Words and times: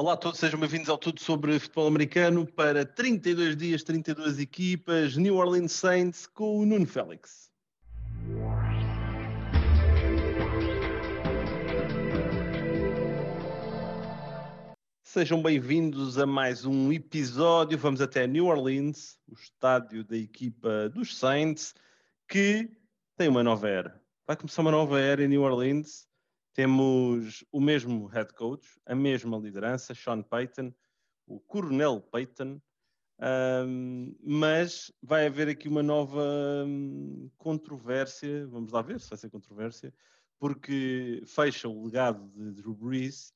Olá 0.00 0.12
a 0.12 0.16
todos, 0.16 0.38
sejam 0.38 0.60
bem-vindos 0.60 0.88
ao 0.88 0.96
Tudo 0.96 1.20
sobre 1.20 1.58
Futebol 1.58 1.88
Americano 1.88 2.46
para 2.46 2.86
32 2.86 3.56
dias, 3.56 3.82
32 3.82 4.38
equipas, 4.38 5.16
New 5.16 5.34
Orleans 5.34 5.72
Saints 5.72 6.24
com 6.24 6.60
o 6.60 6.64
Nuno 6.64 6.86
Félix. 6.86 7.50
Sejam 15.02 15.42
bem-vindos 15.42 16.16
a 16.16 16.24
mais 16.24 16.64
um 16.64 16.92
episódio. 16.92 17.76
Vamos 17.76 18.00
até 18.00 18.24
New 18.24 18.46
Orleans, 18.46 19.18
o 19.26 19.34
estádio 19.34 20.04
da 20.04 20.16
equipa 20.16 20.88
dos 20.90 21.18
Saints, 21.18 21.74
que 22.28 22.70
tem 23.16 23.26
uma 23.28 23.42
nova 23.42 23.68
era. 23.68 24.00
Vai 24.24 24.36
começar 24.36 24.62
uma 24.62 24.70
nova 24.70 25.00
era 25.00 25.24
em 25.24 25.26
New 25.26 25.42
Orleans 25.42 26.07
temos 26.58 27.44
o 27.52 27.60
mesmo 27.60 28.06
head 28.06 28.34
coach, 28.34 28.66
a 28.84 28.92
mesma 28.92 29.38
liderança, 29.38 29.94
Sean 29.94 30.22
Payton, 30.22 30.74
o 31.24 31.38
Coronel 31.38 32.00
Payton, 32.00 32.60
um, 33.64 34.12
mas 34.20 34.92
vai 35.00 35.28
haver 35.28 35.48
aqui 35.48 35.68
uma 35.68 35.84
nova 35.84 36.20
um, 36.66 37.30
controvérsia, 37.36 38.44
vamos 38.48 38.72
lá 38.72 38.82
ver 38.82 38.98
se 38.98 39.08
vai 39.08 39.16
ser 39.16 39.30
controvérsia, 39.30 39.94
porque 40.36 41.22
fecha 41.28 41.68
o 41.68 41.84
legado 41.84 42.28
de 42.30 42.50
Drew 42.50 42.74
Brees 42.74 43.32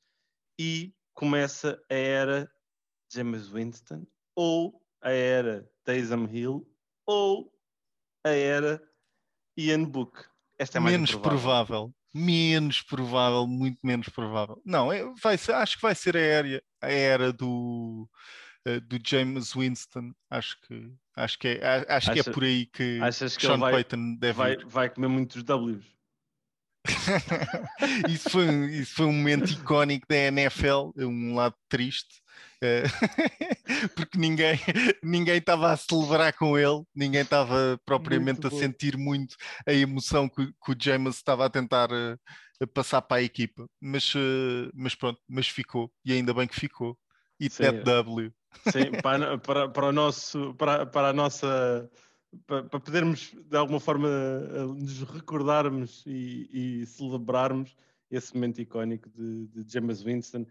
e 0.58 0.92
começa 1.14 1.80
a 1.88 1.94
era 1.94 2.52
James 3.08 3.46
Winston, 3.46 4.04
ou 4.34 4.82
a 5.00 5.12
era 5.12 5.70
Taysom 5.84 6.26
Hill, 6.26 6.68
ou 7.06 7.56
a 8.24 8.30
era 8.30 8.82
Ian 9.56 9.84
Book. 9.84 10.24
Esta 10.58 10.78
é 10.78 10.80
mais 10.80 10.96
Menos 10.96 11.14
provável 11.14 11.94
menos 12.14 12.82
provável, 12.82 13.46
muito 13.46 13.78
menos 13.82 14.08
provável. 14.08 14.60
Não, 14.64 14.92
é, 14.92 15.04
vai 15.22 15.38
ser, 15.38 15.54
acho 15.54 15.76
que 15.76 15.82
vai 15.82 15.94
ser 15.94 16.16
a 16.16 16.20
era, 16.20 16.62
a 16.80 16.90
era 16.90 17.32
do, 17.32 18.08
uh, 18.68 18.80
do 18.82 18.98
James 19.04 19.54
Winston. 19.54 20.12
Acho 20.30 20.60
que, 20.62 20.92
acho 21.16 21.38
que, 21.38 21.48
é, 21.48 21.86
acho 21.88 22.10
Acha, 22.10 22.12
que 22.12 22.20
é 22.20 22.32
por 22.32 22.44
aí 22.44 22.66
que, 22.66 23.00
achas 23.00 23.36
que 23.36 23.46
Sean 23.46 23.58
vai, 23.58 23.72
Payton 23.72 24.16
deve 24.16 24.32
vai, 24.32 24.56
vai 24.56 24.90
comer 24.90 25.08
muitos 25.08 25.42
Ws. 25.42 25.84
isso, 28.08 28.28
foi, 28.28 28.46
isso 28.72 28.94
foi 28.96 29.06
um 29.06 29.12
momento 29.12 29.50
icónico 29.50 30.06
da 30.08 30.16
NFL, 30.16 30.90
um 30.96 31.34
lado 31.34 31.54
triste, 31.68 32.20
porque 33.96 34.18
ninguém 34.18 34.58
ninguém 35.02 35.38
estava 35.38 35.72
a 35.72 35.76
celebrar 35.76 36.32
com 36.34 36.58
ele, 36.58 36.82
ninguém 36.94 37.22
estava 37.22 37.80
propriamente 37.84 38.46
a 38.46 38.50
sentir 38.50 38.96
muito 38.96 39.36
a 39.66 39.72
emoção 39.72 40.28
que, 40.28 40.46
que 40.46 40.72
o 40.72 40.76
James 40.78 41.16
estava 41.16 41.46
a 41.46 41.50
tentar 41.50 41.90
uh, 41.90 42.66
passar 42.72 43.02
para 43.02 43.18
a 43.18 43.22
equipa, 43.22 43.66
mas, 43.80 44.14
uh, 44.14 44.70
mas 44.74 44.94
pronto, 44.94 45.20
mas 45.28 45.48
ficou, 45.48 45.90
e 46.04 46.12
ainda 46.12 46.32
bem 46.32 46.46
que 46.46 46.58
ficou. 46.58 46.96
E 47.40 47.50
Sim, 47.50 47.82
W. 47.82 48.32
Sim, 48.70 48.92
para, 49.02 49.38
para, 49.38 49.68
para, 49.68 49.86
o 49.86 49.92
nosso, 49.92 50.54
para, 50.54 50.86
para 50.86 51.08
a 51.08 51.12
nossa 51.12 51.90
para, 52.46 52.62
para 52.62 52.80
podermos 52.80 53.34
de 53.34 53.56
alguma 53.56 53.80
forma 53.80 54.08
nos 54.78 55.02
recordarmos 55.02 56.04
e, 56.06 56.82
e 56.82 56.86
celebrarmos 56.86 57.76
esse 58.10 58.34
momento 58.34 58.60
icónico 58.60 59.08
de, 59.10 59.48
de 59.48 59.72
James 59.72 60.02
Winston 60.02 60.46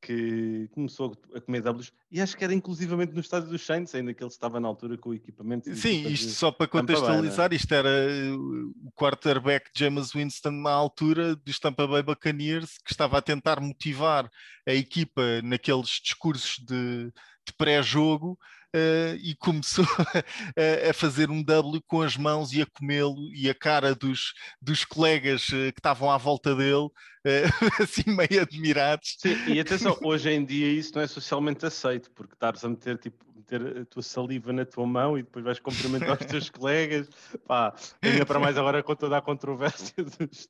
que 0.00 0.68
começou 0.72 1.16
a 1.34 1.40
comer 1.40 1.62
Ws 1.62 1.92
e 2.10 2.20
acho 2.20 2.36
que 2.36 2.44
era 2.44 2.54
inclusivamente 2.54 3.12
no 3.12 3.20
estádio 3.20 3.50
dos 3.50 3.64
Saints, 3.64 3.94
ainda 3.94 4.14
que 4.14 4.22
ele 4.22 4.30
estava 4.30 4.58
na 4.58 4.68
altura 4.68 4.96
com 4.96 5.10
o 5.10 5.14
equipamento. 5.14 5.74
Sim, 5.74 6.06
isto 6.08 6.30
só 6.30 6.50
para 6.50 6.66
contextualizar, 6.66 7.52
isto 7.52 7.72
era 7.72 7.90
o 8.34 8.90
quarterback 8.94 9.70
James 9.76 10.12
Winston 10.12 10.52
na 10.52 10.70
altura 10.70 11.36
dos 11.36 11.58
Tampa 11.58 11.86
Bay 11.86 12.02
Buccaneers, 12.02 12.78
que 12.78 12.92
estava 12.92 13.18
a 13.18 13.22
tentar 13.22 13.60
motivar 13.60 14.30
a 14.66 14.72
equipa 14.72 15.42
naqueles 15.42 16.00
discursos 16.02 16.58
de, 16.64 17.12
de 17.46 17.52
pré-jogo 17.56 18.38
uh, 18.74 19.16
e 19.22 19.34
começou 19.36 19.84
a, 20.86 20.90
a, 20.90 20.92
fazer 20.92 21.30
um 21.30 21.42
W 21.42 21.82
com 21.86 22.02
as 22.02 22.16
mãos 22.16 22.52
e 22.52 22.62
a 22.62 22.66
comê-lo 22.66 23.32
e 23.34 23.48
a 23.48 23.54
cara 23.54 23.94
dos, 23.94 24.32
dos 24.60 24.84
colegas 24.84 25.48
uh, 25.48 25.72
que 25.72 25.78
estavam 25.78 26.10
à 26.10 26.18
volta 26.18 26.54
dele, 26.54 26.86
uh, 26.86 26.92
assim 27.82 28.04
meio 28.06 28.42
admirados. 28.42 29.16
Sim, 29.18 29.36
e 29.48 29.58
atenção, 29.60 29.98
hoje 30.02 30.30
em 30.30 30.44
dia 30.44 30.70
isso 30.70 30.92
não 30.94 31.02
é 31.02 31.06
socialmente 31.06 31.64
aceito, 31.64 32.10
porque 32.12 32.34
estares 32.34 32.64
a 32.64 32.68
meter 32.68 32.98
tipo 32.98 33.26
meter 33.38 33.78
a 33.78 33.84
tua 33.86 34.02
saliva 34.02 34.52
na 34.52 34.66
tua 34.66 34.86
mão 34.86 35.16
e 35.16 35.22
depois 35.22 35.42
vais 35.42 35.58
cumprimentar 35.58 36.18
os 36.20 36.26
teus 36.26 36.50
colegas. 36.50 37.08
Pá, 37.46 37.74
ainda 38.02 38.26
para 38.26 38.38
mais 38.38 38.58
agora 38.58 38.82
com 38.82 38.94
toda 38.94 39.16
a 39.16 39.22
controvérsia 39.22 40.04
dos, 40.04 40.48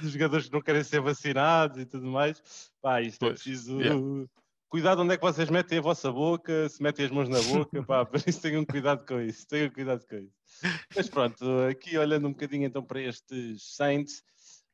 dos, 0.00 0.12
jogadores 0.12 0.46
que 0.46 0.52
não 0.52 0.62
querem 0.62 0.82
ser 0.82 1.02
vacinados 1.02 1.78
e 1.78 1.84
tudo 1.84 2.06
mais. 2.06 2.42
Pá, 2.80 3.02
isto 3.02 3.26
é 3.26 3.28
pois, 3.28 3.40
é 3.40 3.42
preciso. 3.42 3.80
Yeah 3.80 4.26
cuidado 4.72 5.02
onde 5.02 5.12
é 5.12 5.18
que 5.18 5.22
vocês 5.22 5.50
metem 5.50 5.80
a 5.80 5.82
vossa 5.82 6.10
boca, 6.10 6.66
se 6.66 6.82
metem 6.82 7.04
as 7.04 7.10
mãos 7.10 7.28
na 7.28 7.42
boca, 7.42 7.82
pá, 7.84 8.06
por 8.08 8.16
isso 8.26 8.40
tenham 8.40 8.64
cuidado 8.64 9.04
com 9.04 9.20
isso, 9.20 9.46
tenham 9.46 9.68
cuidado 9.68 10.02
com 10.08 10.16
isso. 10.16 10.32
Mas 10.96 11.10
pronto, 11.10 11.44
aqui 11.70 11.98
olhando 11.98 12.26
um 12.26 12.32
bocadinho 12.32 12.64
então 12.64 12.82
para 12.82 12.98
estes 13.02 13.76
Saints, 13.76 14.24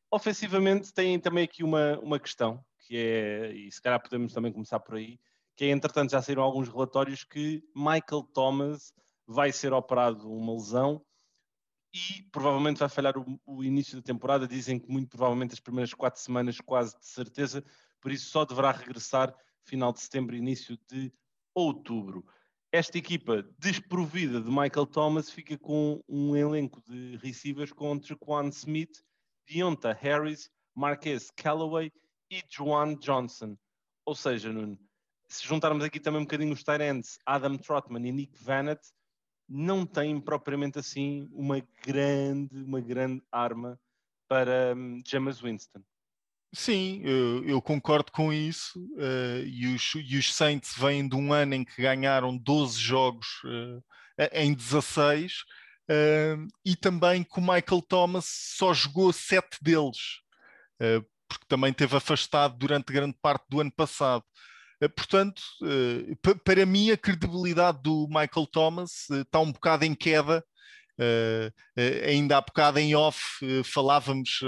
ofensivamente 0.08 0.94
têm 0.94 1.18
também 1.18 1.42
aqui 1.42 1.64
uma, 1.64 1.98
uma 1.98 2.20
questão, 2.20 2.64
que 2.86 2.96
é, 2.96 3.52
e 3.52 3.72
se 3.72 3.82
calhar 3.82 4.00
podemos 4.00 4.32
também 4.32 4.52
começar 4.52 4.78
por 4.78 4.94
aí, 4.94 5.18
que 5.56 5.64
é, 5.64 5.70
entretanto 5.70 6.12
já 6.12 6.22
saíram 6.22 6.44
alguns 6.44 6.68
relatórios 6.68 7.24
que 7.24 7.60
Michael 7.74 8.22
Thomas 8.32 8.92
vai 9.26 9.50
ser 9.50 9.72
operado 9.72 10.32
uma 10.32 10.52
lesão 10.52 11.04
e 11.92 12.22
provavelmente 12.30 12.78
vai 12.78 12.88
falhar 12.88 13.18
o, 13.18 13.40
o, 13.44 13.64
início 13.64 13.96
da 13.96 14.02
temporada. 14.02 14.46
Dizem 14.46 14.78
que 14.78 14.88
muito 14.88 15.08
provavelmente 15.08 15.54
as 15.54 15.60
primeiras 15.60 15.92
quatro 15.92 16.20
semanas, 16.20 16.60
quase 16.60 16.96
de 17.00 17.06
certeza, 17.08 17.64
por 18.00 18.12
isso 18.12 18.30
só 18.30 18.44
deverá 18.44 18.70
regressar 18.70 19.34
final 19.68 19.92
de 19.92 20.00
setembro, 20.00 20.34
início 20.34 20.78
de 20.90 21.12
outubro. 21.54 22.24
Esta 22.72 22.98
equipa 22.98 23.42
desprovida 23.58 24.40
de 24.40 24.48
Michael 24.48 24.86
Thomas 24.86 25.30
fica 25.30 25.56
com 25.56 26.02
um 26.08 26.36
elenco 26.36 26.82
de 26.82 27.16
receivers 27.16 27.72
com 27.72 27.98
Trequan 27.98 28.48
Smith, 28.48 29.02
Deonta 29.48 29.92
Harris, 29.92 30.50
Marquez 30.74 31.30
Callaway 31.30 31.92
e 32.30 32.42
Juan 32.50 32.94
Johnson. 32.96 33.56
Ou 34.04 34.14
seja, 34.14 34.52
Nuno, 34.52 34.78
se 35.28 35.46
juntarmos 35.46 35.84
aqui 35.84 35.98
também 35.98 36.20
um 36.20 36.24
bocadinho 36.24 36.52
os 36.52 36.62
Tyrants, 36.62 37.18
Adam 37.24 37.56
Trotman 37.56 38.06
e 38.06 38.12
Nick 38.12 38.42
Vanett, 38.42 38.80
não 39.48 39.86
têm 39.86 40.20
propriamente 40.20 40.78
assim 40.78 41.28
uma 41.32 41.60
grande, 41.82 42.62
uma 42.62 42.80
grande 42.80 43.22
arma 43.32 43.80
para 44.28 44.74
um, 44.76 45.00
James 45.06 45.40
Winston. 45.40 45.82
Sim, 46.54 47.02
eu, 47.04 47.44
eu, 47.44 47.62
concordo 47.62 48.10
com 48.10 48.32
isso. 48.32 48.80
Uh, 48.96 49.44
e, 49.44 49.74
os, 49.74 49.92
e, 49.96 50.16
os, 50.16 50.34
Saints 50.34 50.74
vêm 50.76 51.06
de 51.06 51.14
um 51.14 51.32
ano 51.32 51.54
em 51.54 51.64
que 51.64 51.82
ganharam 51.82 52.36
12 52.38 52.78
jogos 52.80 53.26
uh, 53.44 53.82
em 54.32 54.54
16, 54.54 55.32
uh, 55.32 55.36
eh, 55.90 56.36
e 56.64 56.74
também 56.74 57.22
que 57.22 57.38
o 57.38 57.42
Michael 57.42 57.82
Thomas 57.86 58.26
só 58.26 58.72
jogou 58.74 59.12
7 59.12 59.58
deles, 59.62 59.98
porque 61.28 61.44
também 61.46 61.70
esteve 61.70 61.96
afastado 61.96 62.56
durante 62.56 62.92
grande 62.92 63.16
parte 63.22 63.44
do 63.48 63.60
ano 63.60 63.72
passado. 63.72 64.24
portanto, 64.96 65.42
para 66.44 66.66
mim, 66.66 66.90
a 66.90 66.96
credibilidade 66.96 67.80
do 67.82 68.08
Michael 68.08 68.46
Thomas 68.50 69.08
está 69.10 69.38
um 69.40 69.52
bocado 69.52 69.84
em 69.84 69.94
queda 69.94 70.44
Uh, 70.98 71.52
ainda 72.04 72.36
há 72.36 72.40
bocado 72.40 72.80
em 72.80 72.92
off 72.96 73.20
uh, 73.44 73.62
falávamos 73.62 74.40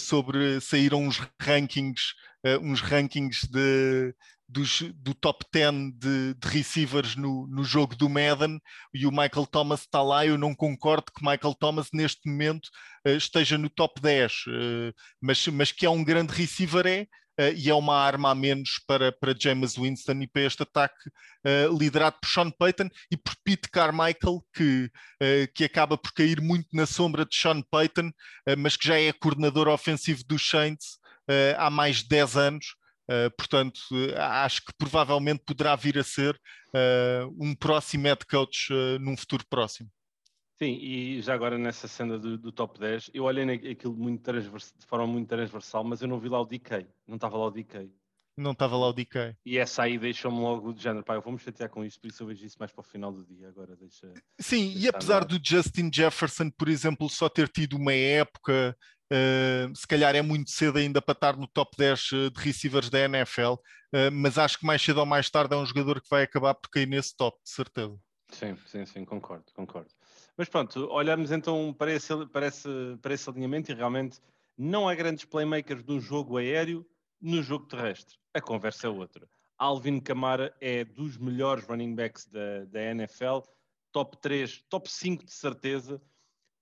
sobre 0.00 0.60
saíram 0.60 1.04
uns 1.04 1.20
rankings, 1.40 2.12
uns 2.60 2.80
rankings 2.80 3.48
de, 3.48 4.14
dos, 4.48 4.82
do 4.96 5.14
top 5.14 5.44
10 5.52 5.92
de, 5.94 6.34
de 6.34 6.48
receivers 6.48 7.16
no, 7.16 7.46
no, 7.46 7.64
jogo 7.64 7.96
do 7.96 8.08
Madden 8.08 8.60
e 8.92 9.06
o 9.06 9.10
Michael 9.10 9.46
Thomas 9.46 9.80
está 9.80 10.02
lá. 10.02 10.24
Eu 10.26 10.36
não 10.36 10.54
concordo 10.54 11.10
que 11.12 11.24
Michael 11.24 11.54
Thomas 11.54 11.88
neste 11.92 12.28
momento 12.28 12.68
esteja 13.04 13.56
no 13.56 13.70
top 13.70 14.00
10, 14.00 14.32
mas, 15.20 15.46
mas 15.48 15.72
que 15.72 15.86
é 15.86 15.90
um 15.90 16.04
grande 16.04 16.32
receiver 16.32 16.86
é. 16.86 17.06
Uh, 17.40 17.56
e 17.56 17.70
é 17.70 17.74
uma 17.74 17.96
arma 17.96 18.32
a 18.32 18.34
menos 18.34 18.78
para, 18.86 19.10
para 19.10 19.34
James 19.38 19.78
Winston 19.78 20.20
e 20.20 20.26
para 20.26 20.42
este 20.42 20.62
ataque 20.62 21.08
uh, 21.08 21.74
liderado 21.74 22.18
por 22.20 22.28
Sean 22.28 22.50
Payton 22.50 22.90
e 23.10 23.16
por 23.16 23.34
Pete 23.42 23.70
Carmichael, 23.70 24.44
que, 24.52 24.90
uh, 25.22 25.52
que 25.54 25.64
acaba 25.64 25.96
por 25.96 26.12
cair 26.12 26.38
muito 26.38 26.68
na 26.74 26.84
sombra 26.84 27.24
de 27.24 27.34
Sean 27.34 27.62
Payton, 27.62 28.12
mas 28.58 28.76
que 28.76 28.88
já 28.88 29.00
é 29.00 29.10
coordenador 29.12 29.68
ofensivo 29.68 30.22
dos 30.26 30.46
Saints 30.46 30.98
há 31.56 31.70
mais 31.70 31.98
de 31.98 32.08
10 32.08 32.36
anos. 32.36 32.66
portanto, 33.38 33.80
acho 34.16 34.62
que 34.64 34.72
provavelmente 34.76 35.44
poderá 35.46 35.76
vir 35.76 35.98
a 35.98 36.02
ser 36.02 36.38
um 37.38 37.54
próximo 37.54 38.04
head 38.04 38.24
coach 38.26 38.72
num 39.00 39.16
futuro 39.16 39.44
próximo. 39.48 39.88
Sim, 40.62 40.78
e 40.78 41.22
já 41.22 41.32
agora 41.32 41.56
nessa 41.56 41.88
cena 41.88 42.18
do, 42.18 42.36
do 42.36 42.52
top 42.52 42.78
10, 42.78 43.10
eu 43.14 43.24
olhei 43.24 43.46
naquilo 43.46 43.94
muito 43.94 44.30
de 44.30 44.86
forma 44.86 45.06
muito 45.06 45.26
transversal, 45.26 45.82
mas 45.82 46.02
eu 46.02 46.08
não 46.08 46.20
vi 46.20 46.28
lá 46.28 46.38
o 46.38 46.44
DK, 46.44 46.86
não 47.06 47.14
estava 47.14 47.38
lá 47.38 47.46
o 47.46 47.50
DK. 47.50 47.90
Não 48.36 48.52
estava 48.52 48.76
lá 48.76 48.88
o 48.88 48.92
DK. 48.92 49.34
E 49.44 49.56
essa 49.56 49.84
aí 49.84 49.98
deixou-me 49.98 50.38
logo 50.38 50.74
de 50.74 50.82
género, 50.82 51.02
pá, 51.02 51.14
eu 51.14 51.22
vou-me 51.22 51.38
chatear 51.38 51.70
com 51.70 51.82
isto, 51.82 51.98
por 51.98 52.08
isso 52.08 52.22
eu 52.22 52.26
vejo 52.26 52.44
isso 52.44 52.56
mais 52.58 52.70
para 52.70 52.80
o 52.80 52.84
final 52.84 53.10
do 53.10 53.24
dia. 53.24 53.48
Agora 53.48 53.74
deixa. 53.74 54.12
Sim, 54.38 54.72
deixa 54.72 54.78
e 54.78 54.88
apesar 54.88 55.24
do 55.24 55.40
Justin 55.42 55.90
Jefferson, 55.92 56.50
por 56.50 56.68
exemplo, 56.68 57.08
só 57.08 57.30
ter 57.30 57.48
tido 57.48 57.78
uma 57.78 57.94
época, 57.94 58.76
uh, 59.10 59.74
se 59.74 59.86
calhar 59.86 60.14
é 60.14 60.20
muito 60.20 60.50
cedo 60.50 60.76
ainda 60.76 61.00
para 61.00 61.12
estar 61.12 61.36
no 61.38 61.46
top 61.48 61.74
10 61.78 62.10
eh, 62.12 62.30
de 62.30 62.38
receivers 62.38 62.90
da 62.90 63.00
NFL, 63.00 63.52
uh, 63.52 63.58
eh, 63.94 64.10
mas 64.10 64.36
acho 64.36 64.58
que 64.58 64.66
mais 64.66 64.82
cedo 64.82 65.00
ou 65.00 65.06
mais 65.06 65.30
tarde 65.30 65.54
é 65.54 65.56
um 65.56 65.64
jogador 65.64 66.02
que 66.02 66.10
vai 66.10 66.24
acabar 66.24 66.54
por 66.54 66.68
cair 66.68 66.86
nesse 66.86 67.16
top, 67.16 67.38
de 67.42 67.50
certeza. 67.50 67.98
Sim, 68.30 68.56
sim, 68.66 68.84
sim, 68.84 69.04
concordo, 69.06 69.46
concordo. 69.54 69.90
Mas 70.40 70.48
pronto, 70.48 70.88
olhamos 70.90 71.30
então 71.30 71.70
para 71.70 71.92
esse, 71.92 72.24
para 72.28 72.46
esse, 72.46 72.66
para 73.02 73.12
esse 73.12 73.28
alinhamento 73.28 73.70
e 73.70 73.74
realmente 73.74 74.22
não 74.56 74.88
há 74.88 74.94
grandes 74.94 75.26
playmakers 75.26 75.84
no 75.84 76.00
jogo 76.00 76.38
aéreo, 76.38 76.82
no 77.20 77.42
jogo 77.42 77.66
terrestre. 77.66 78.16
A 78.32 78.40
conversa 78.40 78.86
é 78.86 78.90
outra. 78.90 79.28
Alvin 79.58 80.00
Kamara 80.00 80.56
é 80.58 80.82
dos 80.82 81.18
melhores 81.18 81.66
running 81.66 81.94
backs 81.94 82.24
da, 82.24 82.64
da 82.64 82.80
NFL, 82.80 83.40
top 83.92 84.16
3, 84.16 84.64
top 84.70 84.90
5 84.90 85.26
de 85.26 85.30
certeza, 85.30 86.00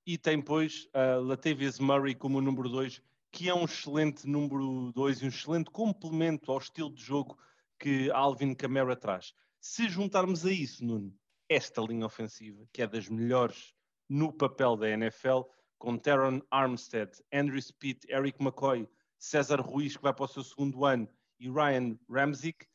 e 0.05 0.19
tem 0.19 0.39
depois 0.39 0.89
uh, 0.97 1.23
Latavius 1.23 1.79
Murray 1.79 2.17
como 2.17 2.41
número 2.41 2.69
2, 2.69 3.01
que 3.31 3.49
é 3.49 3.55
um 3.55 3.65
excelente 3.65 4.27
número 4.27 4.91
2 4.93 5.23
e 5.23 5.25
um 5.27 5.29
excelente 5.29 5.71
complemento 5.71 6.51
ao 6.51 6.59
estilo 6.59 6.93
de 6.93 7.01
jogo 7.01 7.39
que 7.79 8.11
Alvin 8.11 8.55
Kamara 8.57 8.97
traz. 8.97 9.33
Se 9.61 9.89
juntarmos 9.89 10.45
a 10.45 10.51
isso, 10.51 10.85
Nuno, 10.85 11.15
esta 11.49 11.81
linha 11.81 12.07
ofensiva, 12.07 12.67
que 12.73 12.83
é 12.83 12.87
das 12.87 13.09
melhores 13.09 13.75
no 14.09 14.33
papel 14.33 14.77
da 14.77 14.89
NFL, 14.89 15.43
com 15.79 15.97
Teron 15.97 16.41
Armstead, 16.51 17.13
Andrew 17.33 17.61
Speed, 17.61 18.05
Eric 18.09 18.43
McCoy, 18.43 18.89
César 19.19 19.61
Ruiz, 19.61 19.97
que 19.97 20.03
vai 20.03 20.13
para 20.13 20.25
o 20.25 20.29
seu 20.29 20.43
segundo 20.43 20.85
ano, 20.85 21.09
e 21.39 21.49
Ryan 21.49 21.99
Ramzik, 22.11 22.67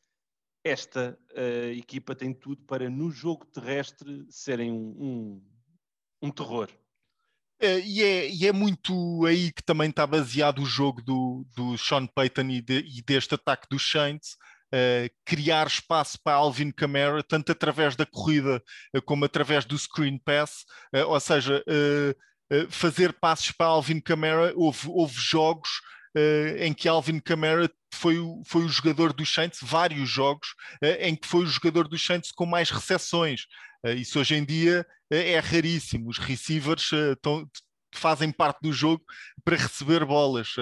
esta 0.64 1.18
uh, 1.32 1.70
equipa 1.72 2.14
tem 2.14 2.32
tudo 2.32 2.62
para, 2.64 2.88
no 2.88 3.10
jogo 3.10 3.44
terrestre, 3.44 4.26
serem 4.30 4.72
um, 4.72 4.96
um, 4.98 5.42
um 6.22 6.30
terror. 6.30 6.70
É, 7.60 7.78
e, 7.80 8.02
é, 8.02 8.30
e, 8.30 8.46
é, 8.46 8.52
muito 8.52 9.24
aí 9.26 9.52
que 9.52 9.62
também 9.62 9.90
está 9.90 10.06
baseado 10.06 10.60
o 10.60 10.66
jogo 10.66 11.00
do, 11.02 11.46
do 11.54 11.78
Sean 11.78 12.06
Payton 12.06 12.48
e, 12.48 12.60
de, 12.60 12.78
e 12.78 13.02
deste 13.02 13.34
ataque 13.34 13.68
dos 13.70 13.88
Saints, 13.88 14.36
Uh, 14.74 15.08
criar 15.24 15.68
espaço 15.68 16.18
para 16.20 16.34
Alvin 16.34 16.72
Kamara, 16.72 17.22
tanto 17.22 17.52
através 17.52 17.94
da 17.94 18.04
corrida 18.04 18.60
uh, 18.92 19.00
como 19.02 19.24
através 19.24 19.64
do 19.64 19.78
screen 19.78 20.18
pass, 20.18 20.64
uh, 20.92 21.06
ou 21.06 21.20
seja, 21.20 21.62
fazer 22.68 23.12
passos 23.12 23.52
para 23.52 23.66
Alvin 23.66 24.00
Kamara. 24.00 24.52
Houve, 24.56 24.88
houve 24.88 25.14
jogos 25.14 25.70
em 26.58 26.72
que 26.72 26.88
Alvin 26.88 27.20
Kamara 27.20 27.70
foi, 27.92 28.16
foi 28.44 28.64
o 28.64 28.68
jogador 28.68 29.12
dos 29.12 29.32
Saints, 29.32 29.60
vários 29.62 30.08
jogos 30.08 30.48
em 31.00 31.14
que 31.16 31.26
foi 31.26 31.44
o 31.44 31.46
jogador 31.46 31.88
dos 31.88 32.04
Saints 32.04 32.32
com 32.32 32.46
mais 32.46 32.70
recepções. 32.70 33.46
isso 33.96 34.20
hoje 34.20 34.34
em 34.34 34.44
dia 34.44 34.86
é 35.10 35.38
raríssimo. 35.38 36.08
Os 36.08 36.18
receivers 36.18 36.90
tão, 37.20 37.48
fazem 37.94 38.30
parte 38.30 38.60
do 38.62 38.72
jogo 38.72 39.02
para 39.44 39.56
receber 39.56 40.04
bolas. 40.04 40.54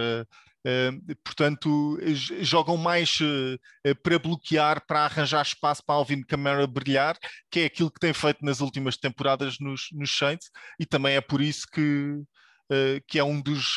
Portanto, 1.25 1.99
jogam 2.41 2.77
mais 2.77 3.19
uh, 3.21 3.95
para 4.03 4.19
bloquear, 4.19 4.85
para 4.87 5.05
arranjar 5.05 5.43
espaço 5.43 5.83
para 5.85 5.97
Alvin 5.97 6.23
Kamara 6.23 6.67
brilhar, 6.67 7.19
que 7.51 7.61
é 7.61 7.65
aquilo 7.65 7.91
que 7.91 8.01
tem 8.01 8.13
feito 8.13 8.45
nas 8.45 8.61
últimas 8.61 8.97
temporadas 8.97 9.57
nos, 9.59 9.89
nos 9.93 10.17
Saints, 10.17 10.51
e 10.79 10.87
também 10.87 11.17
é 11.17 11.21
por 11.21 11.41
isso 11.41 11.67
que, 11.73 12.13
uh, 12.13 13.03
que 13.09 13.19
é 13.19 13.25
um 13.25 13.41
dos 13.41 13.77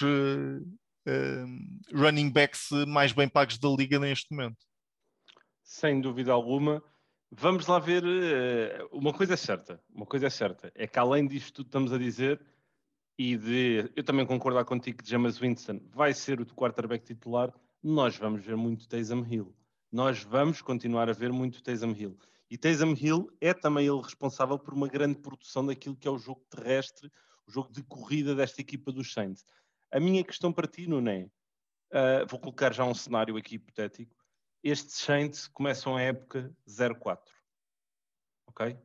running 1.94 2.32
backs 2.32 2.70
mais 2.88 3.12
bem 3.12 3.30
pagos 3.30 3.60
da 3.60 3.70
liga 3.70 4.00
neste 4.00 4.34
momento. 4.34 4.58
Sem 5.64 6.02
dúvida 6.02 6.32
alguma. 6.32 6.84
Vamos 7.32 7.68
lá 7.68 7.78
ver. 7.80 8.04
uma 8.92 9.14
coisa 9.14 9.34
é 9.34 9.38
certa, 9.38 9.80
uma 9.94 10.06
coisa 10.06 10.28
é 10.28 10.30
certa, 10.30 10.72
é 10.74 10.88
que 10.88 10.98
além 10.98 11.28
disto 11.28 11.54
tudo 11.54 11.68
estamos 11.68 11.94
a 11.94 11.98
dizer, 11.98 12.42
e 13.18 13.38
de. 13.38 13.92
Eu 13.96 14.04
também 14.04 14.26
concordar 14.26 14.66
contigo 14.66 15.02
que 15.02 15.10
James 15.10 15.38
Winston 15.38 15.80
vai 15.92 16.14
ser 16.14 16.42
o 16.42 16.46
quarterback 16.46 17.06
titular. 17.06 17.54
Nós 17.82 18.18
vamos 18.18 18.44
ver 18.44 18.56
muito 18.56 18.88
Taysom 18.88 19.26
Hill. 19.26 19.56
Nós 19.92 20.24
vamos 20.24 20.62
continuar 20.62 21.10
a 21.10 21.14
ver 21.14 21.32
muito 21.32 21.64
Taysom 21.64 21.92
Hill. 21.92 22.18
E 22.50 22.58
Taysom 22.58 22.94
Hill 22.94 23.32
é 23.40 23.54
também 23.54 23.88
ele 23.88 24.02
responsável 24.02 24.60
por 24.60 24.74
uma 24.74 24.88
grande 24.88 25.20
produção 25.20 25.66
daquilo 25.66 25.96
que 25.96 26.08
é 26.08 26.12
o 26.12 26.18
jogo 26.18 26.46
terrestre, 26.50 27.12
o 27.48 27.52
jogo 27.52 27.72
de 27.72 27.84
corrida 27.84 28.36
desta 28.36 28.62
equipa 28.62 28.92
dos 28.92 29.14
Saints. 29.14 29.46
A 29.92 30.00
minha 30.00 30.24
questão 30.24 30.52
para 30.52 30.68
ti, 30.68 30.88
Nuno, 30.88 31.10
é, 31.10 31.30
uh, 31.94 32.28
vou 32.28 32.40
colocar 32.40 32.74
já 32.74 32.84
um 32.84 32.94
cenário 32.94 33.38
aqui 33.38 33.56
hipotético. 33.56 34.16
Estes 34.64 34.96
Saints 34.96 35.48
começam 35.48 35.96
a 35.96 36.02
época 36.02 36.56
0-4. 36.68 37.20
Ok? 38.48 38.78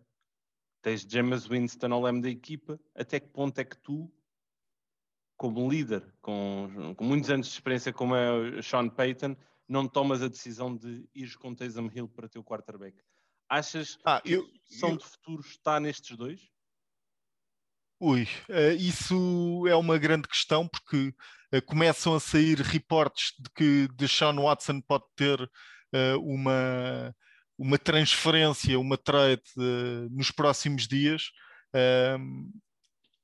Tens 0.82 1.02
James 1.02 1.46
Winston 1.46 1.92
ao 1.92 2.02
leme 2.02 2.22
da 2.22 2.30
equipa. 2.30 2.78
Até 2.94 3.18
que 3.18 3.28
ponto 3.28 3.58
é 3.58 3.64
que 3.64 3.76
tu 3.78 4.10
como 5.40 5.70
líder, 5.70 6.04
com, 6.20 6.94
com 6.94 7.02
muitos 7.02 7.30
anos 7.30 7.46
de 7.46 7.54
experiência 7.54 7.94
como 7.94 8.14
é 8.14 8.30
o 8.30 8.62
Sean 8.62 8.90
Payton, 8.90 9.34
não 9.66 9.88
tomas 9.88 10.22
a 10.22 10.28
decisão 10.28 10.76
de 10.76 11.08
ir 11.14 11.34
com 11.38 11.54
Taysom 11.54 11.88
Hill 11.90 12.06
para 12.10 12.28
teu 12.28 12.44
quarterback. 12.44 12.98
Achas 13.48 13.98
ah, 14.04 14.20
que 14.20 14.34
eu, 14.34 14.42
a 14.42 14.44
solução 14.68 14.90
eu... 14.90 14.96
de 14.98 15.04
futuro 15.06 15.40
está 15.40 15.80
nestes 15.80 16.14
dois? 16.14 16.42
Ui, 17.98 18.24
uh, 18.50 18.76
isso 18.78 19.64
é 19.66 19.74
uma 19.74 19.96
grande 19.96 20.28
questão 20.28 20.68
porque 20.68 21.14
uh, 21.54 21.62
começam 21.64 22.14
a 22.14 22.20
sair 22.20 22.60
reportes 22.60 23.32
de 23.38 23.48
que 23.56 23.88
de 23.96 24.06
Sean 24.06 24.34
Watson 24.34 24.82
pode 24.82 25.04
ter 25.16 25.40
uh, 25.40 26.20
uma, 26.20 27.16
uma 27.56 27.78
transferência, 27.78 28.78
uma 28.78 28.98
trade 28.98 29.40
nos 30.10 30.30
próximos 30.30 30.86
dias. 30.86 31.30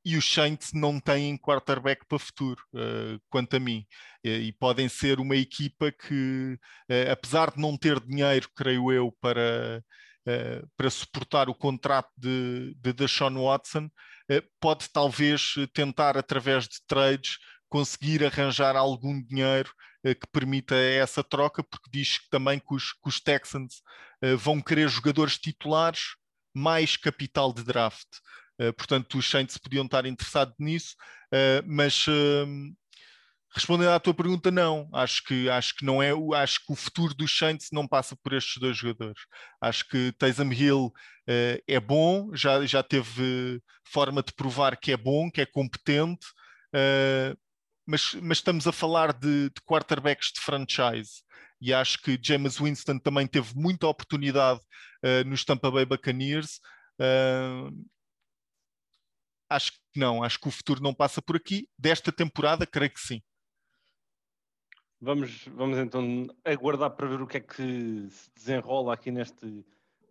E 0.07 0.17
os 0.17 0.33
Saints 0.33 0.73
não 0.73 1.01
têm 1.01 1.37
quarterback 1.37 2.07
para 2.07 2.21
futuro, 2.21 2.63
uh, 2.73 3.21
quanto 3.29 3.57
a 3.57 3.59
mim. 3.59 3.85
E, 4.23 4.53
podem 4.53 4.89
ser 4.89 5.19
uma 5.19 5.35
equipa 5.35 5.91
que, 5.91 6.57
uh, 6.89 7.11
apesar 7.11 7.51
de 7.51 7.61
não 7.61 7.77
ter 7.77 7.99
dinheiro, 7.99 8.49
creio 8.55 8.93
eu, 8.93 9.11
para, 9.21 9.83
uh, 10.25 10.71
para 10.77 10.91
suportar 10.91 11.49
o 11.49 11.55
contrato 11.57 12.09
de, 12.17 12.73
de 12.79 12.93
Deshaun 12.93 13.43
Watson, 13.43 13.91
pode 14.61 14.89
talvez 14.91 15.55
tentar, 15.73 16.17
através 16.17 16.69
de 16.69 16.79
trades, 16.87 17.39
conseguir 17.69 18.25
arranjar 18.25 18.77
algum 18.77 19.21
dinheiro 19.21 19.73
que 20.05 20.27
permita 20.33 20.77
essa 20.77 21.23
troca, 21.23 21.65
porque 21.65 21.91
diz 21.93 22.21
também 22.29 22.61
que 22.61 22.75
os, 22.75 22.93
que 22.93 23.09
os 23.09 23.21
Texans 23.21 23.83
vão 24.39 24.61
querer 24.61 24.89
jogadores 24.89 25.39
titulares 25.39 26.17
mais 26.53 26.97
capital 26.97 27.53
de 27.53 27.63
draft. 27.63 28.09
Uh, 28.61 28.73
portanto, 28.73 29.19
os 29.19 29.29
Saints 29.29 29.59
podiam 29.59 29.85
estar 29.85 30.07
interessados 30.07 30.55
nisso, 30.59 30.95
uh, 31.33 31.63
mas 31.67 32.07
uh, 32.07 32.47
respondendo 33.55 33.91
à 33.91 34.01
tua 34.01 34.15
pergunta, 34.15 34.51
não. 34.51 34.89
Acho 34.93 35.23
que, 35.25 35.49
acho 35.49 35.75
que 35.77 35.85
não 35.85 36.03
é. 36.03 36.11
Acho 36.37 36.65
que 36.65 36.73
o 36.73 36.77
futuro 36.77 37.15
dos 37.15 37.37
Saints 37.37 37.69
não 37.73 37.87
passa 37.87 38.17
por 38.23 38.33
estes 38.33 38.61
dois 38.61 38.77
jogadores. 38.77 39.21
Acho 39.61 39.89
que 39.89 40.13
Taysom 40.19 40.53
Hill 40.53 40.93
é 41.67 41.81
bom, 41.81 42.31
já, 42.35 42.65
já 42.67 42.83
teve 42.83 43.61
forma 43.85 44.23
de 44.23 44.33
provar 44.33 44.77
que 44.77 44.93
é 44.93 44.97
bom, 44.97 45.31
que 45.31 45.41
é 45.41 45.47
competente. 45.47 46.27
mas, 47.87 48.15
mas 48.23 48.39
estamos 48.39 48.67
a 48.67 48.73
falar 48.73 49.13
de, 49.13 49.49
de 49.49 49.61
quarterbacks 49.65 50.33
de 50.33 50.41
franchise 50.41 51.27
e 51.61 51.73
acho 51.73 52.01
que 52.03 52.19
James 52.21 52.59
Winston 52.59 52.99
também 52.99 53.27
teve 53.27 53.55
muita 53.55 53.87
oportunidade 53.87 54.61
uh, 55.05 55.29
nos 55.29 55.45
Tampa 55.45 55.71
Bay 55.71 55.85
Buccaneers. 55.85 56.61
Uh, 57.01 57.71
Acho 59.49 59.73
que 59.73 60.01
não, 60.01 60.23
acho 60.23 60.41
que 60.41 60.49
o 60.49 60.51
futuro 60.51 60.83
não 60.83 60.95
passa 60.95 61.23
por 61.23 61.37
aqui. 61.37 61.69
Desta 61.79 62.11
temporada, 62.11 62.67
creio 62.67 62.93
que 62.93 63.01
sim. 63.01 63.23
Vamos, 65.01 65.45
vamos 65.49 65.79
então 65.79 66.27
aguardar 66.45 66.91
para 66.91 67.07
ver 67.07 67.21
o 67.21 67.27
que 67.27 67.37
é 67.37 67.41
que 67.41 68.09
se 68.11 68.31
desenrola 68.35 68.95
aqui 68.95 69.11
neste 69.11 69.65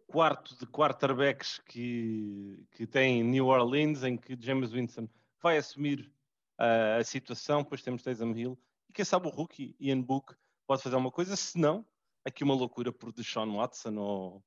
quarto 0.07 0.55
de 0.57 0.65
quarterbacks 0.67 1.59
que, 1.65 2.63
que 2.71 2.85
tem 2.85 3.23
New 3.23 3.47
Orleans, 3.47 4.03
em 4.03 4.15
que 4.15 4.37
James 4.39 4.71
Winston 4.71 5.09
vai 5.41 5.57
assumir 5.57 6.11
uh, 6.59 6.99
a 6.99 7.03
situação, 7.03 7.63
depois 7.63 7.81
temos 7.81 8.03
Taysom 8.03 8.31
Hill, 8.31 8.59
e 8.87 8.93
quem 8.93 9.03
sabe 9.03 9.27
o 9.27 9.31
rookie 9.31 9.75
Ian 9.79 10.01
Book 10.01 10.35
pode 10.67 10.83
fazer 10.83 10.95
uma 10.95 11.11
coisa, 11.11 11.35
se 11.35 11.57
não, 11.57 11.85
aqui 12.23 12.43
uma 12.43 12.53
loucura 12.53 12.91
por 12.91 13.11
Deshaun 13.11 13.57
Watson 13.57 13.95
ou, 13.97 14.43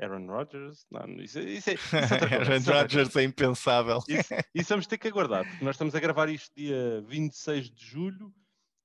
Aaron 0.00 0.26
Rodgers? 0.26 0.86
Não, 0.90 1.06
isso, 1.20 1.38
isso, 1.40 1.70
é, 1.70 1.74
isso 1.74 1.96
é 1.96 2.00
Aaron 2.38 2.80
Rodgers 2.80 3.16
é 3.16 3.22
impensável. 3.24 3.98
Isso, 4.08 4.34
isso, 4.54 4.68
vamos 4.68 4.86
ter 4.86 4.98
que 4.98 5.08
aguardar, 5.08 5.44
porque 5.48 5.64
nós 5.64 5.74
estamos 5.74 5.94
a 5.94 6.00
gravar 6.00 6.28
isto 6.28 6.54
dia 6.54 7.02
26 7.06 7.70
de 7.70 7.84
julho. 7.84 8.32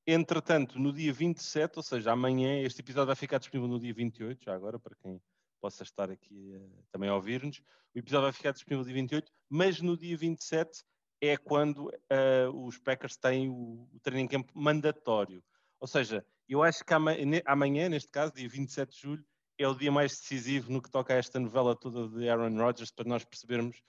Entretanto, 0.06 0.80
no 0.80 0.92
dia 0.92 1.14
27, 1.14 1.78
ou 1.78 1.84
seja, 1.84 2.12
amanhã, 2.12 2.62
este 2.62 2.82
episódio 2.82 3.08
vai 3.08 3.16
ficar 3.16 3.38
disponível 3.38 3.70
no 3.70 3.80
dia 3.80 3.94
28, 3.94 4.44
já 4.44 4.54
agora, 4.54 4.78
para 4.78 4.96
quem 5.02 5.22
possa 5.62 5.84
estar 5.84 6.12
aqui 6.12 6.54
uh, 6.56 6.84
também 6.92 7.10
a 7.10 7.16
ouvir-nos. 7.16 7.60
O 7.96 8.00
episódio 8.00 8.24
vai 8.24 8.34
ficar 8.34 8.52
disponível 8.52 8.80
no 8.80 8.86
dia 8.86 8.96
28, 8.96 9.32
mas 9.50 9.80
no 9.80 9.96
dia 9.96 10.18
27 10.18 10.84
é 11.22 11.38
quando 11.38 11.88
uh, 11.88 12.66
os 12.66 12.78
Packers 12.78 13.16
têm 13.16 13.50
o, 13.50 13.88
o 13.94 14.00
training 14.02 14.28
camp 14.28 14.50
mandatório. 14.54 15.42
Ou 15.80 15.88
seja, 15.88 16.26
Eu 16.50 16.62
acho 16.62 16.84
que 16.84 16.94
amanhã, 17.46 17.88
neste 17.88 18.12
caso, 18.12 18.34
dia 18.34 18.50
27 18.50 18.94
de 18.94 19.02
julho, 19.02 19.26
é 19.58 19.68
o 19.68 19.76
dia 19.76 19.92
mais 19.92 20.12
decisivo 20.12 20.72
no 20.72 20.82
que 20.82 20.90
toca 20.90 21.14
a 21.14 21.18
esta 21.18 21.40
novela 21.40 21.76
toda 21.76 22.08
de 22.08 22.28
Aaron 22.28 22.58
Rodgers 22.58 22.92
para 22.92 23.08
nós 23.08 23.24
percebermos 23.24 23.82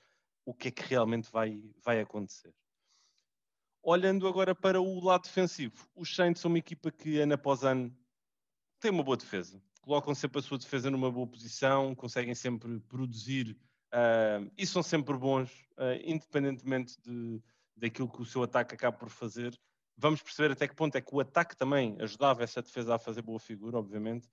o 0.44 0.52
que 0.52 0.68
é 0.68 0.71
que 0.71 0.83
realmente 0.83 1.30
vai, 1.30 1.62
vai 1.83 2.00
acontecer. 2.00 2.54
Olhando 3.83 4.26
agora 4.26 4.54
para 4.54 4.80
o 4.80 5.00
lado 5.02 5.25
defensivo, 5.25 5.87
os 5.94 6.14
Saints 6.14 6.40
são 6.40 6.50
uma 6.50 6.59
equipa 6.59 6.90
que 6.90 7.18
ano 7.18 7.35
após 7.35 7.64
ano 7.64 7.94
tem 8.80 8.90
uma 8.90 9.02
boa 9.02 9.16
defesa. 9.16 9.62
Colocam 9.80 10.14
sempre 10.14 10.38
a 10.38 10.42
sua 10.42 10.59
defesa 10.59 10.90
numa 10.90 11.11
boa 11.11 11.26
posição, 11.26 11.94
conseguem 11.94 12.35
sempre 12.35 12.80
produzir 12.80 13.56
uh, 13.92 14.50
e 14.56 14.66
são 14.66 14.83
sempre 14.83 15.16
bons, 15.16 15.50
uh, 15.73 16.00
independentemente 16.02 16.97
de, 17.02 17.42
daquilo 17.76 18.11
que 18.11 18.23
o 18.23 18.25
seu 18.25 18.42
ataque 18.42 18.75
acaba 18.75 18.97
por 18.97 19.11
fazer. 19.11 19.59
Vamos 19.97 20.23
perceber 20.23 20.52
até 20.52 20.66
que 20.66 20.75
ponto 20.75 20.97
é 20.97 21.00
que 21.00 21.14
o 21.14 21.21
ataque 21.21 21.56
também 21.56 21.97
ajudava 22.00 22.42
essa 22.42 22.62
defesa 22.62 22.94
a 22.94 22.99
fazer 22.99 23.23
boa 23.23 23.38
figura, 23.38 23.78
obviamente. 23.78 24.28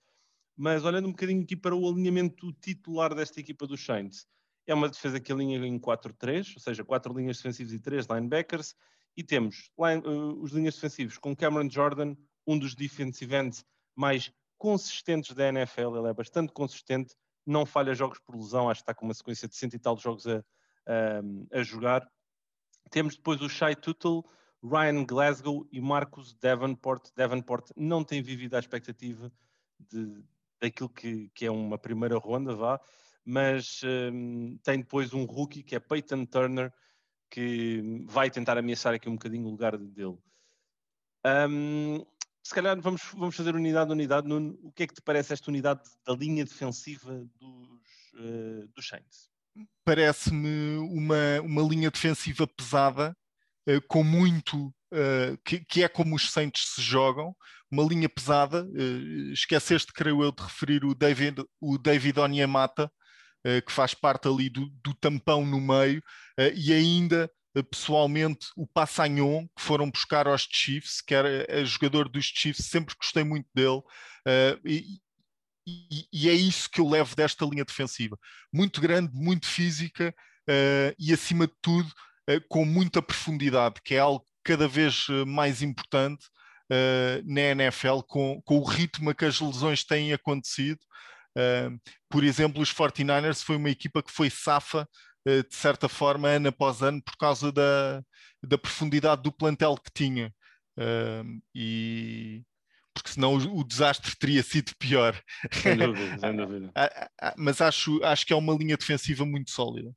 Mas 0.61 0.85
olhando 0.85 1.07
um 1.07 1.11
bocadinho 1.11 1.41
aqui 1.41 1.55
para 1.55 1.75
o 1.75 1.89
alinhamento 1.89 2.53
titular 2.53 3.15
desta 3.15 3.39
equipa 3.39 3.65
dos 3.65 3.83
Saints, 3.83 4.27
é 4.67 4.75
uma 4.75 4.87
defesa 4.87 5.19
que 5.19 5.31
alinha 5.31 5.57
em 5.57 5.79
4-3, 5.79 6.53
ou 6.53 6.61
seja, 6.61 6.83
quatro 6.85 7.11
linhas 7.17 7.37
defensivas 7.37 7.73
e 7.73 7.79
três 7.79 8.05
linebackers, 8.05 8.75
e 9.17 9.23
temos 9.23 9.71
line, 9.75 10.03
uh, 10.05 10.39
os 10.39 10.51
linhas 10.51 10.75
defensivos 10.75 11.17
com 11.17 11.35
Cameron 11.35 11.67
Jordan, 11.67 12.15
um 12.45 12.59
dos 12.59 12.75
defensive 12.75 13.35
ends 13.35 13.65
mais 13.95 14.31
consistentes 14.55 15.33
da 15.33 15.47
NFL, 15.47 15.97
ele 15.97 16.09
é 16.09 16.13
bastante 16.13 16.53
consistente, 16.53 17.15
não 17.43 17.65
falha 17.65 17.95
jogos 17.95 18.19
por 18.19 18.35
lesão, 18.35 18.69
acho 18.69 18.81
que 18.81 18.83
está 18.83 18.93
com 18.93 19.05
uma 19.05 19.15
sequência 19.15 19.47
de 19.47 19.55
cento 19.55 19.73
e 19.73 19.79
tal 19.79 19.97
jogos 19.97 20.27
a, 20.27 20.43
a, 20.85 21.57
a 21.59 21.63
jogar. 21.63 22.07
Temos 22.91 23.15
depois 23.15 23.41
o 23.41 23.49
Shai 23.49 23.75
Tuttle, 23.75 24.21
Ryan 24.63 25.05
Glasgow 25.05 25.67
e 25.71 25.81
Marcos 25.81 26.35
Davenport. 26.35 27.09
Davenport 27.15 27.71
não 27.75 28.03
tem 28.03 28.21
vivido 28.21 28.53
à 28.53 28.59
expectativa 28.59 29.33
de, 29.79 30.23
daquilo 30.61 30.89
que, 30.89 31.29
que, 31.33 31.45
é 31.45 31.51
uma 31.51 31.77
primeira 31.77 32.17
ronda, 32.17 32.55
vá, 32.55 32.79
mas 33.25 33.81
um, 33.83 34.57
tem 34.63 34.79
depois 34.79 35.13
um 35.13 35.25
rookie 35.25 35.63
que 35.63 35.75
é 35.75 35.79
Peyton 35.79 36.25
Turner, 36.25 36.71
que 37.29 38.05
vai 38.07 38.29
tentar 38.29 38.57
ameaçar 38.57 38.93
aqui 38.93 39.09
um 39.09 39.13
bocadinho 39.13 39.47
o 39.47 39.51
lugar 39.51 39.77
dele. 39.77 40.17
Um, 41.25 42.05
se 42.43 42.53
calhar 42.53 42.79
vamos, 42.79 43.01
vamos 43.13 43.35
fazer 43.35 43.55
unidade 43.55 43.89
a 43.89 43.93
unidade. 43.93 44.27
Nuno, 44.27 44.57
o 44.63 44.71
que 44.71 44.83
é 44.83 44.87
que 44.87 44.93
te 44.93 45.01
parece 45.01 45.33
esta 45.33 45.49
unidade 45.49 45.81
da 46.05 46.13
linha 46.13 46.43
defensiva 46.43 47.25
dos, 47.39 48.13
uh, 48.15 48.67
dos 48.75 48.87
Saints? 48.87 49.29
Parece-me 49.83 50.77
uma, 50.77 51.41
uma 51.43 51.61
linha 51.61 51.91
defensiva 51.91 52.47
pesada, 52.47 53.15
uh, 53.67 53.81
com 53.87 54.03
muito, 54.03 54.73
uh, 54.91 55.37
que, 55.45 55.59
que, 55.65 55.83
é 55.83 55.87
como 55.87 56.15
os 56.15 56.31
Saints 56.31 56.73
se 56.75 56.81
jogam, 56.81 57.35
uma 57.69 57.83
linha 57.83 58.09
pesada. 58.09 58.67
esqueceste, 59.31 59.93
creio 59.93 60.21
eu, 60.21 60.31
de 60.31 60.43
referir 60.43 60.83
o 60.83 60.93
David, 60.93 61.43
o 61.59 61.77
David 61.77 62.19
Onyemata, 62.19 62.91
que 63.65 63.71
faz 63.71 63.93
parte 63.93 64.27
ali 64.27 64.49
do, 64.49 64.67
do 64.83 64.93
tampão 64.93 65.45
no 65.45 65.59
meio, 65.61 66.03
e 66.53 66.73
ainda 66.73 67.31
eh, 67.55 67.61
pessoalmente 67.61 68.47
o 68.55 68.65
Passagnon, 68.65 69.45
que 69.47 69.61
foram 69.61 69.91
buscar 69.91 70.27
aos 70.27 70.47
Chiefs, 70.49 71.01
que 71.01 71.13
era 71.13 71.65
jogador 71.65 72.07
dos 72.07 72.25
Chiefs, 72.25 72.65
sempre 72.67 72.95
gostei 72.95 73.23
muito 73.23 73.47
dele, 73.53 73.79
uh, 73.79 74.59
e, 74.65 74.99
e, 75.67 76.07
e, 76.13 76.29
é 76.29 76.33
isso 76.33 76.69
que 76.69 76.79
eu 76.79 76.87
levo 76.87 77.15
desta 77.15 77.45
linha 77.45 77.65
defensiva. 77.65 78.17
Muito 78.53 78.79
grande, 78.79 79.11
muito 79.13 79.47
física 79.47 80.15
uh, 80.49 80.95
e, 80.97 81.13
acima 81.13 81.45
de 81.45 81.53
tudo, 81.61 81.89
uh, 82.29 82.41
com 82.49 82.65
muita 82.65 83.01
profundidade, 83.01 83.81
que 83.83 83.95
é 83.95 83.99
algo 83.99 84.25
cada 84.43 84.67
vez 84.67 85.07
mais 85.27 85.61
importante 85.61 86.25
na 87.25 87.41
NFL, 87.41 87.99
com, 88.07 88.41
com 88.43 88.59
o 88.59 88.63
ritmo 88.63 89.13
que 89.13 89.25
as 89.25 89.39
lesões 89.41 89.83
têm 89.83 90.13
acontecido. 90.13 90.79
por 92.09 92.23
exemplo, 92.23 92.61
os 92.61 92.73
49ers 92.73 93.43
foi 93.43 93.57
uma 93.57 93.69
equipa 93.69 94.01
que 94.01 94.11
foi 94.11 94.29
safa 94.29 94.87
eh, 95.25 95.43
de 95.43 95.55
certa 95.55 95.87
forma, 95.87 96.27
ano 96.27 96.49
após 96.49 96.81
ano, 96.81 97.01
por 97.01 97.15
causa 97.15 97.51
da, 97.51 98.03
da 98.43 98.57
profundidade 98.57 99.21
do 99.21 99.31
plantel 99.31 99.75
que 99.77 99.91
tinha. 99.93 100.33
Uh, 100.77 101.41
e 101.53 102.41
porque 102.93 103.11
senão 103.11 103.35
o, 103.35 103.59
o, 103.59 103.63
desastre 103.63 104.15
teria 104.15 104.41
sido 104.41 104.71
pior. 104.77 105.15
Sem 105.51 105.77
dúvida, 105.77 106.17
sem 106.17 106.35
dúvida. 106.35 106.73
Mas 107.37 107.61
acho, 107.61 108.03
acho 108.03 108.25
que 108.25 108.33
é 108.33 108.35
uma 108.35 108.53
linha 108.53 108.77
defensiva 108.77 109.25
muito 109.25 109.51
sólida. 109.51 109.93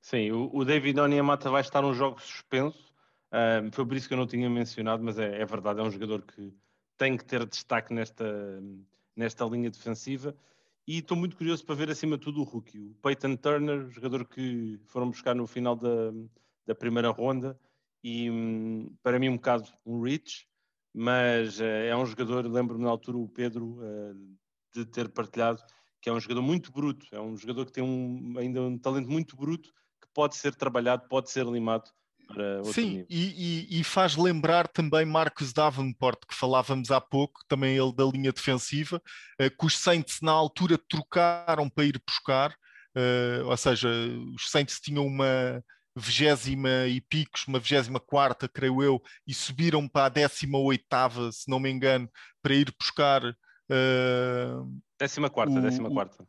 Sim, 0.00 0.32
o, 0.32 0.50
o 0.52 0.64
David 0.64 0.98
Onyemata 0.98 1.50
vai 1.50 1.60
estar 1.60 1.84
um 1.84 1.94
jogo 1.94 2.20
suspenso. 2.20 2.91
Uh, 3.32 3.72
foi 3.72 3.86
por 3.86 3.96
isso 3.96 4.06
que 4.06 4.12
eu 4.12 4.18
não 4.18 4.26
tinha 4.26 4.48
mencionado, 4.50 5.02
mas 5.02 5.18
é, 5.18 5.40
é, 5.40 5.44
verdade, 5.46 5.80
é 5.80 5.82
um 5.82 5.90
jogador 5.90 6.20
que 6.22 6.52
tem 6.98 7.16
que 7.16 7.24
ter 7.24 7.46
destaque 7.46 7.94
nesta, 7.94 8.62
nesta 9.16 9.44
linha 9.46 9.70
defensiva. 9.70 10.36
E 10.86 10.98
estou 10.98 11.16
muito 11.16 11.36
curioso 11.36 11.64
para 11.64 11.74
ver 11.74 11.90
acima 11.90 12.18
de 12.18 12.24
tudo 12.24 12.40
o 12.40 12.44
rookie, 12.44 12.78
o 12.78 12.94
Peyton 13.02 13.36
Turner, 13.36 13.88
jogador 13.88 14.26
que 14.26 14.78
foram 14.84 15.08
buscar 15.08 15.34
no 15.34 15.46
final 15.46 15.76
da, 15.76 16.12
da 16.66 16.74
primeira 16.74 17.08
ronda, 17.08 17.58
e 18.04 18.28
hum, 18.30 18.94
para 19.02 19.18
mim 19.18 19.28
um 19.28 19.36
bocado 19.36 19.68
um 19.86 20.02
reach, 20.02 20.46
mas 20.92 21.58
uh, 21.60 21.64
é 21.64 21.96
um 21.96 22.04
jogador, 22.04 22.44
lembro-me 22.46 22.84
na 22.84 22.90
altura 22.90 23.16
o 23.16 23.28
Pedro 23.28 23.78
uh, 23.78 24.36
de 24.74 24.84
ter 24.84 25.08
partilhado, 25.08 25.62
que 26.00 26.10
é 26.10 26.12
um 26.12 26.20
jogador 26.20 26.42
muito 26.42 26.72
bruto, 26.72 27.06
é 27.12 27.20
um 27.20 27.36
jogador 27.36 27.64
que 27.64 27.72
tem 27.72 27.84
um, 27.84 28.36
ainda 28.36 28.60
um 28.60 28.76
talento 28.76 29.08
muito 29.08 29.36
bruto, 29.36 29.72
que 30.00 30.08
pode 30.12 30.36
ser 30.36 30.54
trabalhado, 30.54 31.08
pode 31.08 31.30
ser 31.30 31.46
limado 31.46 31.90
para 32.32 32.56
outro 32.58 32.72
Sim, 32.72 33.04
e, 33.08 33.68
e, 33.70 33.80
e, 33.80 33.84
faz 33.84 34.16
lembrar 34.16 34.66
também 34.68 35.04
Marcos 35.04 35.52
Davenport, 35.52 36.20
que 36.28 36.34
falávamos 36.34 36.90
há 36.90 37.00
pouco, 37.00 37.40
também 37.48 37.76
ele 37.76 37.92
da 37.94 38.04
linha 38.04 38.32
defensiva, 38.32 39.00
uh, 39.40 39.50
que 39.50 39.66
os 39.66 39.78
Saints 39.78 40.20
na 40.20 40.32
altura 40.32 40.78
trocaram 40.88 41.68
para 41.68 41.84
ir 41.84 42.00
buscar, 42.06 42.50
uh, 42.50 43.46
ou 43.46 43.56
seja, 43.56 43.88
os 44.34 44.50
Saints 44.50 44.80
tinham 44.80 45.06
uma 45.06 45.62
vigésima 45.94 46.86
e 46.86 47.00
picos, 47.00 47.46
uma 47.46 47.58
vigésima 47.58 48.00
quarta, 48.00 48.48
creio 48.48 48.82
eu, 48.82 49.02
e 49.26 49.34
subiram 49.34 49.86
para 49.86 50.06
a 50.06 50.08
décima 50.08 50.58
oitava, 50.58 51.30
se 51.30 51.50
não 51.50 51.60
me 51.60 51.70
engano, 51.70 52.10
para 52.42 52.54
ir 52.54 52.74
buscar... 52.78 53.22
Uh, 53.24 54.80
décima 54.98 55.28
quarta, 55.28 55.58
o, 55.58 55.62
décima 55.62 55.90
quarta. 55.90 56.26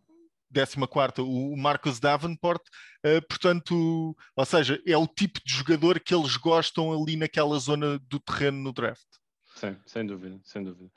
14 0.54 1.22
o 1.22 1.58
Marcus 1.58 2.00
Davenport, 2.00 2.62
uh, 3.06 3.28
portanto, 3.28 4.16
ou 4.36 4.46
seja, 4.46 4.82
é 4.86 4.96
o 4.98 5.08
tipo 5.08 5.40
de 5.46 5.54
jogador 5.54 6.00
que 6.00 6.14
eles 6.14 6.38
gostam 6.38 6.94
ali 6.94 7.16
naquela 7.16 7.58
zona 7.60 8.00
do 8.08 8.20
terreno 8.20 8.60
no 8.60 8.72
draft. 8.72 9.08
Sim, 9.56 9.76
sem 9.86 10.06
dúvida, 10.06 10.40
sem 10.44 10.64
dúvida. 10.64 10.90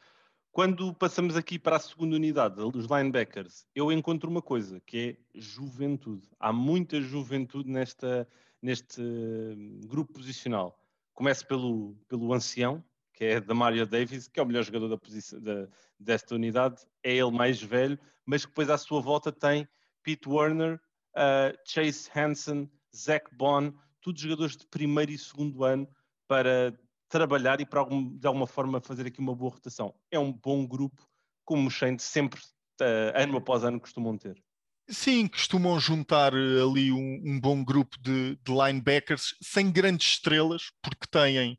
Quando 0.57 0.95
passamos 0.95 1.37
aqui 1.37 1.59
para 1.59 1.77
a 1.77 1.81
segunda 1.81 2.17
unidade, 2.17 2.61
os 2.63 2.87
linebackers, 2.87 3.67
eu 3.75 3.93
encontro 3.93 4.31
uma 4.31 4.41
coisa, 4.41 4.81
que 4.87 5.19
é 5.35 5.39
juventude. 5.39 6.27
Há 6.41 6.51
muita 6.51 6.99
juventude 6.99 7.69
nesta, 7.69 8.27
neste 8.63 9.03
hum, 9.03 9.81
grupo 9.87 10.15
posicional. 10.15 10.79
Começo 11.13 11.47
pelo, 11.47 11.95
pelo 12.09 12.33
ancião, 12.33 12.83
que 13.13 13.25
é 13.25 13.41
da 13.41 13.55
Mario 13.55 13.87
Davis, 13.87 14.29
que 14.29 14.41
é 14.41 14.43
o 14.43 14.47
melhor 14.47 14.63
jogador 14.63 14.89
da 14.89 14.97
posição, 14.97 15.41
da, 15.43 15.69
desta 16.01 16.35
unidade, 16.35 16.87
é 17.03 17.15
ele 17.15 17.31
mais 17.31 17.63
velho, 17.63 17.99
mas 18.26 18.45
que 18.45 18.50
depois 18.50 18.68
à 18.68 18.76
sua 18.76 19.00
volta 19.00 19.33
tem 19.33 19.66
Pete 20.02 20.28
Werner, 20.28 20.80
uh, 21.16 21.56
Chase 21.66 22.11
Hansen, 22.14 22.71
Zach 22.95 23.25
Bond, 23.35 23.75
todos 24.00 24.21
jogadores 24.21 24.56
de 24.56 24.66
primeiro 24.66 25.12
e 25.12 25.18
segundo 25.18 25.64
ano 25.64 25.88
para 26.28 26.78
trabalhar 27.09 27.61
e 27.61 27.66
para 27.66 27.80
algum, 27.80 28.16
de 28.16 28.26
alguma 28.26 28.47
forma 28.47 28.80
fazer 28.80 29.06
aqui 29.06 29.21
uma 29.21 29.35
boa 29.35 29.52
rotação. 29.52 29.95
É 30.11 30.18
um 30.18 30.33
bom 30.33 30.66
grupo, 30.66 31.09
como 31.45 31.68
os 31.68 31.78
Saints 31.78 32.04
sempre, 32.04 32.40
uh, 32.80 33.12
ano 33.14 33.38
após 33.38 33.64
ano, 33.64 33.80
costumam 33.80 34.18
ter. 34.18 34.42
Sim, 34.88 35.26
costumam 35.26 35.80
juntar 35.80 36.33
eh, 36.33 36.62
ali 36.62 36.92
um, 36.92 37.21
um 37.25 37.40
bom 37.40 37.64
grupo 37.64 37.99
de, 38.00 38.37
de, 38.37 38.52
linebackers 38.52 39.35
sem 39.42 39.73
grandes 39.73 40.06
estrelas, 40.06 40.71
porque 40.80 41.09
têm 41.11 41.59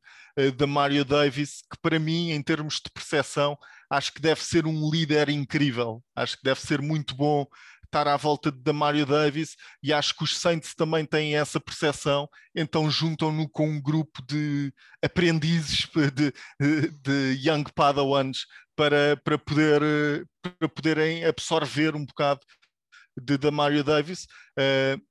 da 0.55 0.67
Mario 0.67 1.03
Davis, 1.03 1.63
que 1.71 1.79
para 1.81 1.97
mim, 1.97 2.31
em 2.31 2.41
termos 2.43 2.75
de 2.75 2.91
percepção, 2.93 3.57
acho 3.89 4.13
que 4.13 4.21
deve 4.21 4.43
ser 4.43 4.65
um 4.65 4.89
líder 4.89 5.29
incrível. 5.29 6.03
Acho 6.15 6.37
que 6.37 6.43
deve 6.43 6.61
ser 6.61 6.81
muito 6.81 7.15
bom 7.15 7.47
estar 7.87 8.07
à 8.07 8.17
volta 8.17 8.51
de 8.51 8.73
Mario 8.73 9.05
Davis 9.05 9.55
e 9.81 9.91
acho 9.91 10.15
que 10.15 10.23
os 10.23 10.37
Saints 10.37 10.75
também 10.75 11.05
têm 11.05 11.35
essa 11.35 11.59
percepção, 11.59 12.29
então 12.53 12.91
juntam-no 12.91 13.49
com 13.49 13.67
um 13.67 13.81
grupo 13.81 14.21
de 14.27 14.73
aprendizes, 15.01 15.87
de, 16.13 16.33
de 17.01 17.47
young 17.47 17.63
padawans 17.73 18.45
para, 18.75 19.17
para, 19.23 19.37
poder, 19.37 19.81
eh, 19.81 20.23
para 20.41 20.69
poderem 20.69 21.25
absorver 21.25 21.95
um 21.95 22.05
bocado 22.05 22.41
de 23.19 23.37
Damario 23.37 23.83
Davis. 23.83 24.27
Uh, 24.59 25.01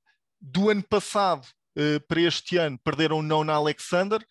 do 0.40 0.70
ano 0.70 0.82
passado 0.82 1.44
uh, 1.76 2.00
para 2.06 2.20
este 2.20 2.56
ano 2.56 2.78
perderam 2.84 3.18
o 3.18 3.22
Non 3.22 3.50
Alexander, 3.50 4.24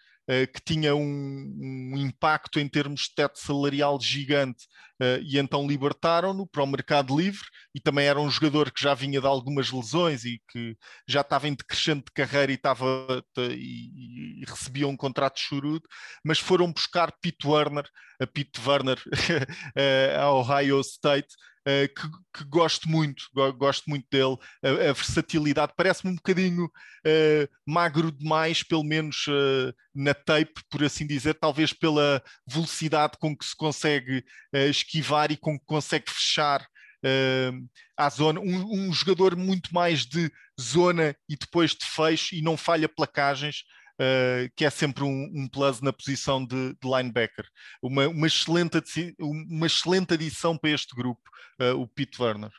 que 0.53 0.61
tinha 0.65 0.95
um, 0.95 1.01
um, 1.03 1.97
impacto 1.97 2.59
em 2.59 2.67
termos 2.67 3.01
de 3.01 3.15
teto 3.15 3.37
salarial 3.37 3.99
gigante 4.01 4.65
uh, 4.99 5.21
e 5.21 5.37
então 5.37 5.67
libertaram-no 5.67 6.47
para 6.47 6.63
o 6.63 6.67
mercado 6.67 7.15
livre 7.15 7.45
e 7.75 7.79
também 7.79 8.07
era 8.07 8.19
um 8.19 8.29
jogador 8.29 8.71
que 8.71 8.81
já 8.81 8.95
vinha 8.95 9.21
de 9.21 9.27
algumas 9.27 9.71
lesões 9.71 10.25
e 10.25 10.41
que 10.49 10.75
já 11.07 11.21
estava 11.21 11.47
em 11.47 11.53
decrescente 11.53 12.05
de 12.05 12.11
carreira 12.11 12.51
e, 12.51 12.55
estava, 12.55 12.85
e, 13.37 14.41
e 14.41 14.45
recebia 14.47 14.87
um 14.87 14.97
contrato 14.97 15.39
churudo, 15.39 15.87
mas 16.23 16.39
foram 16.39 16.71
buscar 16.71 17.11
Pete 17.21 17.47
Werner, 17.47 17.87
a 18.19 18.25
Pete 18.25 18.59
Werner 18.65 18.97
a 20.19 20.31
Ohio 20.31 20.79
State, 20.81 21.35
uh, 21.67 21.87
que, 21.93 22.09
que, 22.33 22.43
gosto 22.45 22.89
muito, 22.89 23.25
gosto 23.57 23.89
muito 23.89 24.05
dele, 24.09 24.37
a, 24.63 24.89
a 24.89 24.93
versatilidade, 24.93 25.73
parece-me 25.75 26.11
um 26.11 26.15
bocadinho 26.15 26.65
uh, 26.65 27.49
magro 27.65 28.11
demais, 28.11 28.63
pelo 28.63 28.83
menos 28.83 29.25
uh, 29.27 29.73
na 29.93 30.13
tape, 30.13 30.61
por 30.69 30.83
assim 30.83 31.05
dizer, 31.05 31.35
talvez 31.35 31.73
pela 31.73 32.21
velocidade 32.47 33.17
com 33.19 33.35
que 33.35 33.45
se 33.45 33.55
consegue 33.55 34.23
esquivar 34.53 35.31
e 35.31 35.37
com 35.37 35.57
que 35.57 35.65
consegue 35.65 36.11
fechar 36.11 36.65
uh, 37.05 37.69
à 37.95 38.09
zona, 38.09 38.39
um, 38.39 38.87
um, 38.87 38.93
jogador 38.93 39.35
muito 39.35 39.73
mais 39.73 40.05
de 40.05 40.31
zona 40.59 41.15
e 41.29 41.35
depois 41.35 41.71
de 41.71 41.85
fecho 41.85 42.35
e 42.35 42.41
não 42.41 42.57
falha 42.57 42.89
placagens, 42.89 43.63
uh, 43.99 44.49
que 44.55 44.65
é 44.65 44.69
sempre 44.69 45.03
um, 45.03 45.23
um, 45.33 45.47
plus 45.47 45.81
na 45.81 45.93
posição 45.93 46.45
de, 46.45 46.73
de 46.73 46.87
linebacker. 46.87 47.47
Uma, 47.81 48.07
uma, 48.07 48.27
excelente, 48.27 48.77
uma 49.19 49.67
excelente 49.67 50.13
adição 50.13 50.57
para 50.57 50.71
este 50.71 50.95
grupo, 50.95 51.21
uh, 51.61 51.79
o 51.79 51.87
Pete 51.87 52.21
Werner. 52.21 52.51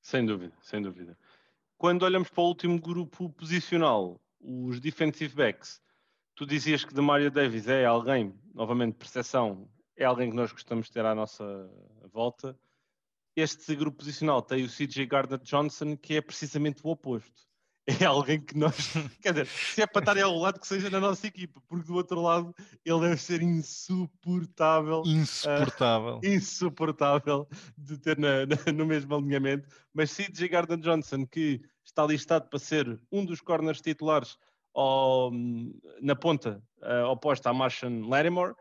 Sem 0.00 0.24
dúvida, 0.24 0.54
sem 0.62 0.80
dúvida. 0.80 1.18
Quando 1.76 2.04
olhamos 2.04 2.28
para 2.28 2.42
o 2.42 2.48
último 2.48 2.80
grupo 2.80 3.30
posicional, 3.30 4.20
os 4.40 4.80
defensive 4.80 5.34
backs, 5.34 5.80
tu 6.34 6.46
dizias 6.46 6.84
que 6.84 6.98
Mario 7.00 7.30
Davis 7.30 7.68
é 7.68 7.84
alguém, 7.84 8.34
novamente, 8.54 8.96
percepção, 8.96 9.68
é 9.96 10.04
alguém 10.04 10.30
que 10.30 10.36
nós 10.36 10.52
gostamos 10.52 10.86
de 10.86 10.92
ter 10.92 11.04
à 11.04 11.14
nossa 11.14 11.44
volta. 12.12 12.58
Este 13.34 13.74
grupo 13.74 13.98
posicional 13.98 14.40
tem 14.40 14.64
o 14.64 14.68
CJ 14.68 15.06
Gardner 15.06 15.38
Johnson, 15.40 15.96
que 15.96 16.14
é 16.14 16.20
precisamente 16.22 16.80
o 16.82 16.88
oposto 16.88 17.46
é 18.02 18.04
alguém 18.04 18.40
que 18.40 18.56
nós. 18.56 18.74
Quer 19.22 19.32
dizer, 19.32 19.46
se 19.46 19.82
é 19.82 19.86
para 19.86 20.00
estar 20.00 20.18
ao 20.18 20.36
lado, 20.36 20.58
que 20.58 20.66
seja 20.66 20.90
na 20.90 20.98
nossa 20.98 21.26
equipa, 21.26 21.60
porque 21.68 21.86
do 21.86 21.94
outro 21.94 22.20
lado 22.20 22.54
ele 22.84 23.00
deve 23.00 23.16
ser 23.16 23.42
insuportável. 23.42 25.02
Insuportável. 25.06 26.16
Uh, 26.16 26.20
insuportável 26.26 27.48
de 27.78 27.98
ter 27.98 28.18
na, 28.18 28.44
na, 28.46 28.72
no 28.72 28.86
mesmo 28.86 29.14
alinhamento. 29.14 29.68
Mas 29.94 30.10
CJ 30.10 30.48
Gardner 30.48 30.78
Johnson, 30.78 31.24
que 31.26 31.60
está 31.84 32.04
listado 32.04 32.48
para 32.48 32.58
ser 32.58 33.00
um 33.10 33.24
dos 33.24 33.40
corners 33.40 33.80
titulares 33.80 34.36
ao, 34.74 35.30
na 36.02 36.16
ponta 36.16 36.60
uh, 36.82 37.06
oposta 37.06 37.50
a 37.50 37.54
Martian 37.54 38.06
Lattimore. 38.06 38.54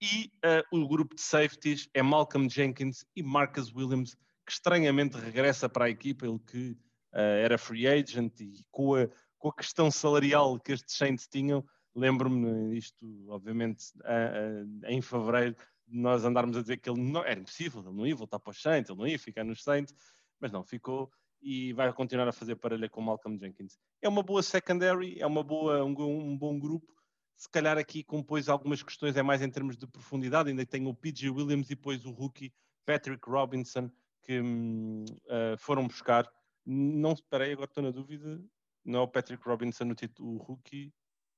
E 0.00 0.30
uh, 0.44 0.78
o 0.78 0.88
grupo 0.88 1.14
de 1.14 1.22
safeties 1.22 1.88
é 1.94 2.02
Malcolm 2.02 2.50
Jenkins 2.50 3.04
e 3.14 3.22
Marcus 3.22 3.72
Williams, 3.72 4.14
que 4.44 4.52
estranhamente 4.52 5.16
regressa 5.16 5.68
para 5.68 5.86
a 5.86 5.90
equipa, 5.90 6.26
ele 6.26 6.40
que 6.40 6.76
era 7.12 7.58
free 7.58 7.86
agent 7.86 8.40
e 8.40 8.64
com 8.70 8.94
a, 8.94 9.08
com 9.38 9.48
a 9.48 9.54
questão 9.54 9.90
salarial 9.90 10.58
que 10.58 10.72
estes 10.72 10.96
Saints 10.96 11.26
tinham, 11.26 11.64
lembro-me 11.94 12.76
isto, 12.76 13.04
obviamente, 13.28 13.84
uh, 14.00 14.64
uh, 14.64 14.86
em 14.86 15.02
fevereiro, 15.02 15.56
nós 15.86 16.24
andarmos 16.24 16.56
a 16.56 16.62
dizer 16.62 16.78
que 16.78 16.88
ele 16.88 17.00
não, 17.00 17.24
era 17.24 17.40
impossível, 17.40 17.82
ele 17.82 17.96
não 17.96 18.06
ia 18.06 18.14
voltar 18.14 18.38
para 18.38 18.50
os 18.50 18.62
Saints, 18.62 18.88
ele 18.88 18.98
não 18.98 19.06
ia 19.06 19.18
ficar 19.18 19.44
nos 19.44 19.62
Saints, 19.62 19.94
mas 20.40 20.50
não, 20.50 20.64
ficou 20.64 21.10
e 21.42 21.72
vai 21.72 21.92
continuar 21.92 22.28
a 22.28 22.32
fazer 22.32 22.54
parelha 22.54 22.88
com 22.88 23.00
Malcolm 23.00 23.36
Jenkins. 23.36 23.76
É 24.00 24.08
uma 24.08 24.22
boa 24.22 24.42
secondary, 24.42 25.20
é 25.20 25.26
uma 25.26 25.42
boa, 25.42 25.84
um, 25.84 25.90
um 25.90 26.38
bom 26.38 26.58
grupo, 26.58 26.94
se 27.36 27.48
calhar 27.50 27.76
aqui 27.76 28.04
compôs 28.04 28.48
algumas 28.48 28.82
questões, 28.82 29.16
é 29.16 29.22
mais 29.22 29.42
em 29.42 29.50
termos 29.50 29.76
de 29.76 29.86
profundidade, 29.86 30.50
ainda 30.50 30.64
tem 30.64 30.86
o 30.86 30.94
PG 30.94 31.30
Williams 31.30 31.66
e 31.66 31.74
depois 31.74 32.06
o 32.06 32.12
rookie 32.12 32.52
Patrick 32.86 33.28
Robinson, 33.28 33.90
que 34.22 34.40
uh, 34.40 35.58
foram 35.58 35.88
buscar 35.88 36.30
não, 36.64 37.14
aí, 37.32 37.52
agora 37.52 37.68
estou 37.70 37.82
na 37.82 37.90
dúvida. 37.90 38.40
Não 38.84 39.00
é 39.00 39.02
o 39.02 39.08
Patrick 39.08 39.42
Robinson 39.46 39.84
o 39.84 39.94
título 39.94 40.38
rookie? 40.38 40.92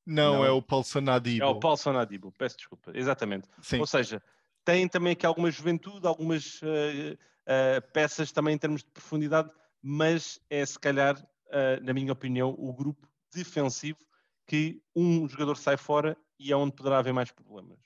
Não, 0.07 0.35
não, 0.35 0.45
é 0.45 0.51
o 0.51 0.61
Paulson 0.61 1.11
Adibo. 1.11 1.45
É 1.45 1.47
o 1.47 1.59
Paulson 1.59 1.97
Adibo, 1.97 2.33
peço 2.33 2.57
desculpa. 2.57 2.93
Exatamente. 2.95 3.49
Sim. 3.63 3.81
Ou 3.81 3.87
seja, 3.87 4.23
tem 4.65 4.89
também 4.89 5.13
aqui 5.13 5.25
alguma 5.25 5.51
juventude, 5.51 6.07
algumas 6.07 6.61
uh, 6.63 7.15
uh, 7.15 7.93
peças 7.93 8.31
também 8.33 8.55
em 8.55 8.59
termos 8.59 8.83
de 8.83 8.91
profundidade, 8.91 9.51
mas 9.83 10.41
é 10.51 10.65
se 10.65 10.79
calhar, 10.79 11.19
uh, 11.19 11.83
na 11.83 11.93
minha 11.93 12.13
opinião, 12.13 12.55
o 12.59 12.73
grupo 12.73 13.09
defensivo 13.33 13.99
que 14.47 14.83
um 14.95 15.27
jogador 15.27 15.57
sai 15.57 15.77
fora 15.77 16.17
e 16.39 16.53
é 16.53 16.57
onde 16.57 16.75
poderá 16.75 16.99
haver 16.99 17.13
mais 17.13 17.31
problemas. 17.31 17.79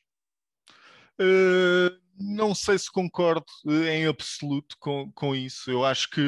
Não 2.39 2.55
sei 2.55 2.79
se 2.79 2.91
concordo 2.91 3.45
em 3.89 4.07
absoluto 4.07 4.77
com, 4.79 5.11
com 5.13 5.35
isso. 5.35 5.71
Eu 5.71 5.85
acho 5.85 6.09
que 6.09 6.21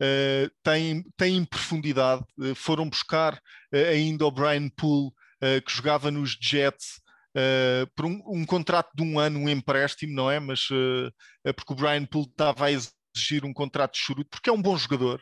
uh, 0.00 0.50
têm, 0.62 1.04
têm 1.16 1.44
profundidade. 1.44 2.22
Uh, 2.38 2.54
foram 2.54 2.88
buscar 2.88 3.34
uh, 3.34 3.88
ainda 3.90 4.24
o 4.24 4.30
Brian 4.30 4.68
Poole, 4.70 5.10
que 5.66 5.72
jogava 5.72 6.08
nos 6.08 6.38
Jets, 6.40 7.02
por 7.96 8.06
um, 8.06 8.22
um, 8.28 8.46
contrato 8.46 8.92
de 8.94 9.02
um 9.02 9.18
ano, 9.18 9.40
um 9.40 9.48
empréstimo, 9.48 10.14
não 10.14 10.30
é? 10.30 10.38
Mas 10.38 10.68
porque 11.56 11.72
o 11.72 11.74
Brian 11.74 12.04
Poole 12.04 12.28
estava 12.28 12.66
a 12.66 12.70
exigir 12.70 13.44
um 13.44 13.52
contrato 13.52 13.94
de 13.94 13.98
churuto, 13.98 14.30
porque 14.30 14.48
é 14.48 14.52
um 14.52 14.62
bom 14.62 14.78
jogador. 14.78 15.20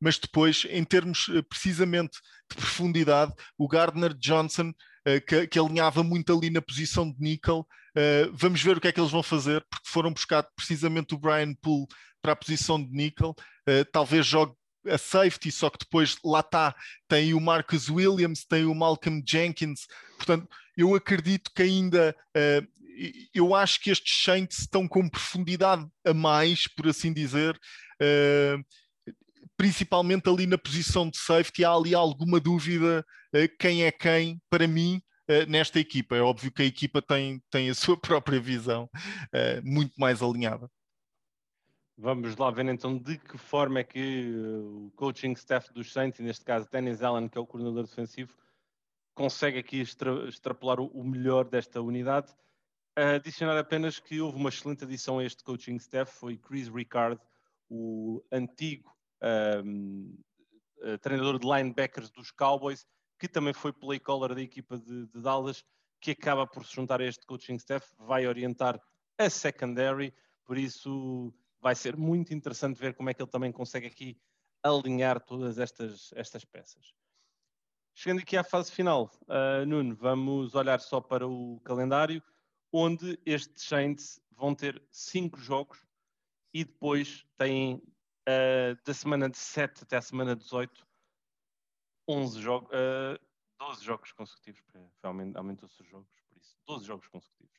Mas 0.00 0.20
depois, 0.20 0.64
em 0.70 0.84
termos 0.84 1.28
precisamente 1.48 2.16
de 2.48 2.56
profundidade, 2.56 3.32
o 3.58 3.66
Gardner 3.66 4.14
Johnson, 4.14 4.72
uh, 5.06 5.20
que, 5.26 5.46
que, 5.46 5.58
alinhava 5.58 6.02
muito 6.02 6.36
ali 6.36 6.50
na 6.50 6.60
posição 6.60 7.10
de 7.10 7.18
níquel, 7.20 7.66
uh, 7.96 8.32
vamos 8.32 8.62
ver 8.62 8.76
o 8.76 8.80
que 8.80 8.88
é 8.88 8.92
que 8.92 9.00
eles 9.00 9.10
vão 9.10 9.22
fazer, 9.22 9.64
porque 9.70 9.88
foram 9.88 10.12
buscar 10.12 10.42
precisamente 10.54 11.14
o 11.14 11.18
Brian 11.18 11.54
Poole 11.54 11.86
para 12.22 12.32
a 12.32 12.36
posição 12.36 12.82
de 12.82 12.90
níquel, 12.90 13.30
uh, 13.30 13.84
talvez 13.92 14.26
jogue 14.26 14.54
a 14.88 14.98
safety, 14.98 15.50
só 15.50 15.68
que 15.70 15.78
depois 15.78 16.16
lá 16.24 16.40
está, 16.40 16.74
tem 17.08 17.34
o 17.34 17.40
Marcus 17.40 17.88
Williams, 17.88 18.44
tem 18.44 18.64
o 18.64 18.74
Malcolm 18.74 19.22
Jenkins, 19.26 19.86
portanto, 20.16 20.48
eu 20.76 20.94
acredito 20.94 21.50
que 21.54 21.62
ainda, 21.62 22.14
uh, 22.36 22.66
eu 23.34 23.54
acho 23.54 23.80
que 23.80 23.90
estes 23.90 24.22
Saints 24.22 24.60
estão 24.60 24.86
com 24.86 25.08
profundidade 25.08 25.86
a 26.04 26.14
mais, 26.14 26.66
por 26.66 26.88
assim 26.88 27.12
dizer, 27.12 27.58
uh, 28.02 28.64
principalmente 29.56 30.28
ali 30.28 30.46
na 30.46 30.58
posição 30.58 31.08
de 31.08 31.18
safety, 31.18 31.64
há 31.64 31.72
ali 31.72 31.94
alguma 31.94 32.38
dúvida 32.38 33.04
uh, 33.34 33.56
quem 33.58 33.84
é 33.84 33.90
quem, 33.90 34.40
para 34.50 34.66
mim, 34.66 35.00
nesta 35.48 35.78
equipa. 35.80 36.16
É 36.16 36.20
óbvio 36.20 36.52
que 36.52 36.62
a 36.62 36.66
equipa 36.66 37.02
tem, 37.02 37.42
tem 37.50 37.70
a 37.70 37.74
sua 37.74 37.96
própria 37.96 38.40
visão 38.40 38.88
muito 39.62 39.94
mais 39.98 40.22
alinhada. 40.22 40.70
Vamos 41.98 42.36
lá 42.36 42.50
ver 42.50 42.66
então 42.66 42.98
de 42.98 43.16
que 43.16 43.38
forma 43.38 43.80
é 43.80 43.84
que 43.84 44.30
uh, 44.30 44.86
o 44.86 44.90
coaching 44.96 45.32
staff 45.32 45.72
dos 45.72 45.90
Saints, 45.90 46.20
e 46.20 46.22
neste 46.22 46.44
caso 46.44 46.68
Dennis 46.70 47.02
Allen, 47.02 47.26
que 47.26 47.38
é 47.38 47.40
o 47.40 47.46
coordenador 47.46 47.84
defensivo, 47.84 48.36
consegue 49.14 49.58
aqui 49.58 49.80
extra, 49.80 50.28
extrapolar 50.28 50.78
o, 50.78 51.02
melhor 51.02 51.46
desta 51.46 51.80
unidade. 51.80 52.30
Uh, 52.98 53.16
adicionar 53.16 53.56
apenas 53.56 53.98
que 53.98 54.20
houve 54.20 54.36
uma 54.36 54.50
excelente 54.50 54.84
adição 54.84 55.18
a 55.18 55.24
este 55.24 55.42
coaching 55.42 55.76
staff, 55.76 56.12
foi 56.12 56.36
Chris 56.36 56.68
Ricard, 56.68 57.18
o 57.70 58.22
antigo 58.30 58.94
um, 59.64 60.18
uh, 60.82 60.98
treinador 60.98 61.38
de 61.38 61.46
linebackers 61.46 62.10
dos 62.10 62.30
Cowboys, 62.30 62.86
que 63.18 63.28
também 63.28 63.52
foi 63.52 63.72
play 63.72 63.98
caller 63.98 64.34
da 64.34 64.42
equipa 64.42 64.78
de, 64.78 65.06
de 65.06 65.20
Dallas, 65.20 65.64
que 66.00 66.10
acaba 66.10 66.46
por 66.46 66.64
se 66.64 66.74
juntar 66.74 67.00
a 67.00 67.04
este 67.04 67.26
coaching 67.26 67.56
staff, 67.56 67.86
vai 67.98 68.26
orientar 68.26 68.80
a 69.18 69.30
secondary, 69.30 70.14
por 70.44 70.58
isso 70.58 71.32
vai 71.60 71.74
ser 71.74 71.96
muito 71.96 72.34
interessante 72.34 72.78
ver 72.78 72.94
como 72.94 73.10
é 73.10 73.14
que 73.14 73.22
ele 73.22 73.30
também 73.30 73.50
consegue 73.50 73.86
aqui 73.86 74.20
alinhar 74.62 75.20
todas 75.20 75.58
estas, 75.58 76.12
estas 76.14 76.44
peças. 76.44 76.94
Chegando 77.94 78.20
aqui 78.20 78.36
à 78.36 78.44
fase 78.44 78.70
final, 78.70 79.10
uh, 79.22 79.64
Nuno, 79.64 79.96
vamos 79.96 80.54
olhar 80.54 80.80
só 80.80 81.00
para 81.00 81.26
o 81.26 81.58
calendário, 81.60 82.22
onde 82.70 83.18
estes 83.24 83.64
Saints 83.64 84.20
vão 84.30 84.54
ter 84.54 84.82
cinco 84.90 85.38
jogos 85.38 85.78
e 86.52 86.62
depois 86.62 87.24
têm 87.38 87.76
uh, 88.28 88.78
da 88.84 88.92
semana 88.92 89.30
de 89.30 89.38
7 89.38 89.84
até 89.84 89.96
a 89.96 90.02
semana 90.02 90.36
18, 90.36 90.85
11 92.08 92.40
jogos, 92.40 92.70
uh, 92.70 93.20
12 93.58 93.84
jogos 93.84 94.12
consecutivos, 94.12 94.62
aumentou-se 95.34 95.80
os 95.82 95.88
jogos, 95.88 96.08
por 96.28 96.38
isso, 96.38 96.56
12 96.66 96.84
jogos 96.86 97.08
consecutivos. 97.08 97.56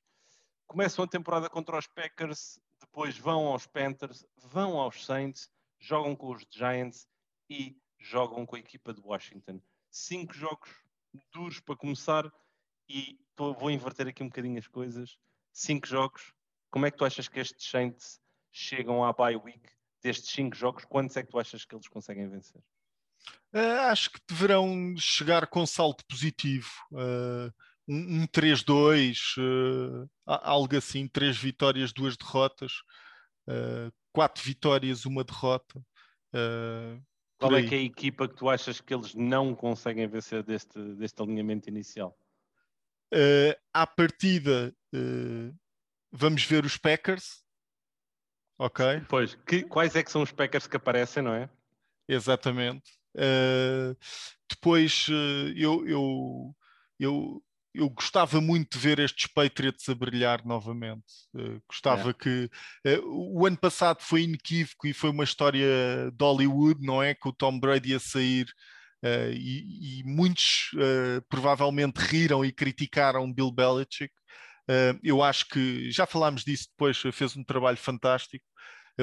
Começam 0.65 1.05
a 1.05 1.07
temporada 1.07 1.49
contra 1.49 1.77
os 1.77 1.87
Packers 1.87 2.59
depois 2.79 3.17
vão 3.17 3.47
aos 3.47 3.65
Panthers, 3.65 4.25
vão 4.37 4.79
aos 4.79 5.05
Saints, 5.05 5.49
jogam 5.79 6.15
com 6.15 6.31
os 6.31 6.45
Giants 6.49 7.07
e 7.49 7.79
jogam 7.99 8.45
com 8.45 8.55
a 8.55 8.59
equipa 8.59 8.93
de 8.93 9.01
Washington. 9.01 9.61
Cinco 9.89 10.33
jogos 10.33 10.69
duros 11.31 11.59
para 11.59 11.75
começar 11.75 12.31
e 12.87 13.19
tô, 13.35 13.53
vou 13.53 13.71
inverter 13.71 14.07
aqui 14.07 14.23
um 14.23 14.27
bocadinho 14.27 14.59
as 14.59 14.67
coisas. 14.67 15.17
Cinco 15.51 15.87
jogos. 15.87 16.33
Como 16.69 16.85
é 16.85 16.91
que 16.91 16.97
tu 16.97 17.05
achas 17.05 17.27
que 17.27 17.39
estes 17.39 17.69
Saints 17.69 18.21
chegam 18.51 19.03
à 19.03 19.13
bye 19.13 19.35
week 19.35 19.69
destes 20.01 20.31
cinco 20.31 20.55
jogos? 20.55 20.85
Quantos 20.85 21.17
é 21.17 21.23
que 21.23 21.29
tu 21.29 21.39
achas 21.39 21.65
que 21.65 21.75
eles 21.75 21.87
conseguem 21.87 22.27
vencer? 22.27 22.61
Uh, 23.53 23.89
acho 23.89 24.11
que 24.11 24.19
deverão 24.27 24.95
chegar 24.97 25.47
com 25.47 25.65
salto 25.65 26.03
positivo. 26.07 26.69
Uh, 26.91 27.51
um, 27.87 28.21
um 28.21 28.27
3-2, 28.27 29.17
uh, 29.37 30.09
algo 30.25 30.75
assim, 30.75 31.07
três 31.07 31.37
vitórias, 31.37 31.93
duas 31.93 32.17
derrotas, 32.17 32.73
quatro 34.13 34.43
vitórias, 34.43 35.05
uma 35.05 35.23
derrota. 35.23 35.81
Qual 37.39 37.55
é 37.55 37.63
que 37.63 37.75
é 37.75 37.77
a 37.77 37.81
equipa 37.81 38.27
que 38.27 38.35
tu 38.35 38.49
achas 38.49 38.81
que 38.81 38.93
eles 38.93 39.15
não 39.15 39.55
conseguem 39.55 40.07
vencer 40.07 40.43
deste, 40.43 40.77
deste 40.95 41.21
alinhamento 41.21 41.69
inicial? 41.69 42.17
à 43.73 43.87
partida, 43.87 44.75
vamos 46.11 46.43
ver 46.43 46.65
os 46.65 46.75
Packers. 46.75 47.41
Ok. 48.59 48.85
Pois, 49.07 49.35
que, 49.35 49.63
quais 49.63 49.95
é 49.95 50.03
que 50.03 50.11
são 50.11 50.23
os 50.23 50.31
Packers 50.31 50.67
que 50.67 50.75
aparecem, 50.75 51.23
não 51.23 51.33
é? 51.33 51.49
Exatamente. 52.07 52.97
Uh, 53.17 53.97
depois 54.47 55.07
uh, 55.09 55.51
eu, 55.55 55.87
eu, 55.87 56.55
eu, 56.99 57.43
eu 57.73 57.89
gostava 57.89 58.39
muito 58.39 58.77
de 58.77 58.83
ver 58.83 58.99
estes 58.99 59.25
Patriots 59.27 59.89
a 59.89 59.95
brilhar 59.95 60.45
novamente. 60.45 61.03
Uh, 61.33 61.59
gostava 61.67 62.11
é. 62.11 62.13
que 62.13 62.49
o 63.03 63.45
ano 63.45 63.57
passado 63.57 64.01
foi 64.01 64.23
inequívoco 64.23 64.87
e 64.87 64.93
foi 64.93 65.09
uma 65.09 65.23
história 65.23 66.11
de 66.11 66.23
Hollywood, 66.23 66.85
não 66.85 67.01
é? 67.01 67.15
Que 67.15 67.27
o 67.27 67.33
Tom 67.33 67.59
Brady 67.59 67.95
a 67.95 67.99
sair 67.99 68.47
e, 69.31 69.99
e, 69.99 70.03
muitos 70.03 70.71
provavelmente 71.29 71.97
riram 71.97 72.43
e 72.43 72.51
criticaram 72.51 73.31
Bill 73.31 73.51
Belichick. 73.51 74.11
eu 75.03 75.21
acho 75.21 75.47
que 75.49 75.91
já 75.91 76.07
falámos 76.07 76.43
disso 76.43 76.67
depois, 76.71 76.97
fez 77.13 77.37
um 77.37 77.43
trabalho 77.43 77.77
fantástico 77.77 78.43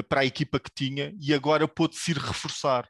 para 0.09 0.21
a 0.21 0.25
equipa 0.25 0.59
que 0.59 0.69
tinha 0.75 1.15
e 1.19 1.33
agora 1.33 1.65
pôde-se 1.65 2.11
ir 2.11 2.17
reforçar 2.17 2.85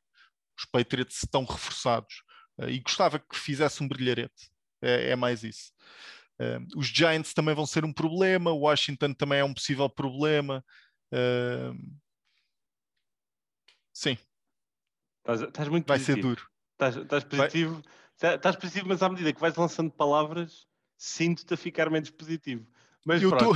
os 0.58 0.65
Patriots 0.65 1.24
estão 1.24 1.44
reforçados 1.44 2.24
uh, 2.60 2.70
e 2.70 2.80
gostava 2.80 3.20
que 3.20 3.38
fizesse 3.38 3.84
um 3.84 3.88
brilharete. 3.88 4.50
É, 4.82 5.12
é 5.12 5.15
mais 5.15 5.44
isso. 5.44 5.72
Uh, 6.39 6.78
os 6.78 6.88
Giants 6.88 7.34
também 7.34 7.56
vão 7.56 7.65
ser 7.65 7.86
um 7.86 7.94
problema, 7.94 8.52
o 8.52 8.60
Washington 8.60 9.13
também 9.13 9.39
é 9.39 9.44
um 9.44 9.54
possível 9.54 9.89
problema. 9.89 10.63
Uh, 11.12 11.98
sim. 13.94 14.18
Estás, 15.20 15.41
estás 15.41 15.70
muito 15.70 15.88
Vai 15.88 15.98
positivo. 15.98 16.18
ser 16.18 16.22
duro. 16.22 16.50
Estás, 16.74 16.96
estás 16.98 17.24
positivo. 17.24 17.82
Vai... 18.22 18.36
Estás 18.36 18.56
positivo, 18.56 18.88
mas 18.88 19.04
à 19.04 19.10
medida 19.10 19.34
que 19.34 19.41
vais 19.41 19.56
lançando 19.56 19.91
palavras, 19.91 20.68
sinto-te 20.98 21.54
a 21.54 21.58
ficar 21.58 21.89
menos 21.89 22.10
positivo. 22.10 22.65
Mas 23.06 23.22
eu 23.22 23.30
estou 23.30 23.54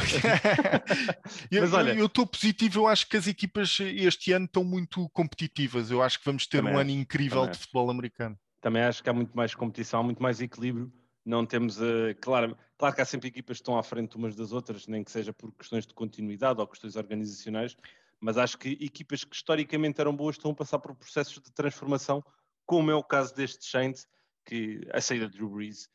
eu 1.98 2.06
estou 2.06 2.28
positivo, 2.28 2.82
eu 2.82 2.88
acho 2.88 3.10
que 3.10 3.18
as 3.18 3.26
equipas 3.26 3.80
este 3.80 4.32
ano 4.32 4.46
estão 4.46 4.64
muito 4.64 5.10
competitivas. 5.10 5.90
Eu 5.90 6.04
acho 6.04 6.20
que 6.20 6.26
vamos 6.26 6.46
ter 6.46 6.58
também 6.58 6.74
um 6.74 6.78
acho, 6.78 6.82
ano 6.82 6.92
incrível 6.92 7.48
de 7.48 7.58
futebol 7.58 7.90
americano. 7.90 8.40
Também 8.62 8.84
acho 8.84 9.02
que 9.02 9.10
há 9.10 9.14
muito 9.14 9.36
mais 9.36 9.56
competição, 9.56 10.02
há 10.02 10.04
muito 10.04 10.22
mais 10.22 10.40
equilíbrio. 10.40 10.94
Não 11.26 11.48
temos, 11.48 11.80
uh, 11.80 12.16
claro, 12.22 12.56
claro 12.78 12.96
que 12.96 13.02
há 13.02 13.06
sempre 13.06 13.30
equipas 13.30 13.58
que 13.58 13.62
estão 13.62 13.78
à 13.78 13.82
frente 13.82 14.16
umas 14.16 14.36
das 14.36 14.52
outras, 14.52 14.88
nem 14.88 15.04
que 15.04 15.12
seja 15.12 15.34
por 15.34 15.52
questões 15.54 15.88
de 15.88 15.96
continuidade 15.96 16.62
ou 16.62 16.68
questões 16.68 16.96
organizacionais, 16.96 17.76
mas 18.20 18.38
acho 18.38 18.58
que 18.58 18.78
equipas 18.80 19.24
que 19.24 19.36
historicamente 19.36 20.00
eram 20.00 20.16
boas 20.16 20.36
estão 20.36 20.52
a 20.52 20.56
passar 20.56 20.78
por 20.78 20.94
processos 20.96 21.42
de 21.42 21.52
transformação, 21.52 22.24
como 22.68 22.92
é 22.92 22.96
o 22.96 23.04
caso 23.04 23.34
deste 23.36 23.66
Saints, 23.66 24.08
que 24.46 24.88
a 24.94 25.02
saída 25.02 25.28
de 25.28 25.38
Drew 25.38 25.50
Brees 25.50 25.90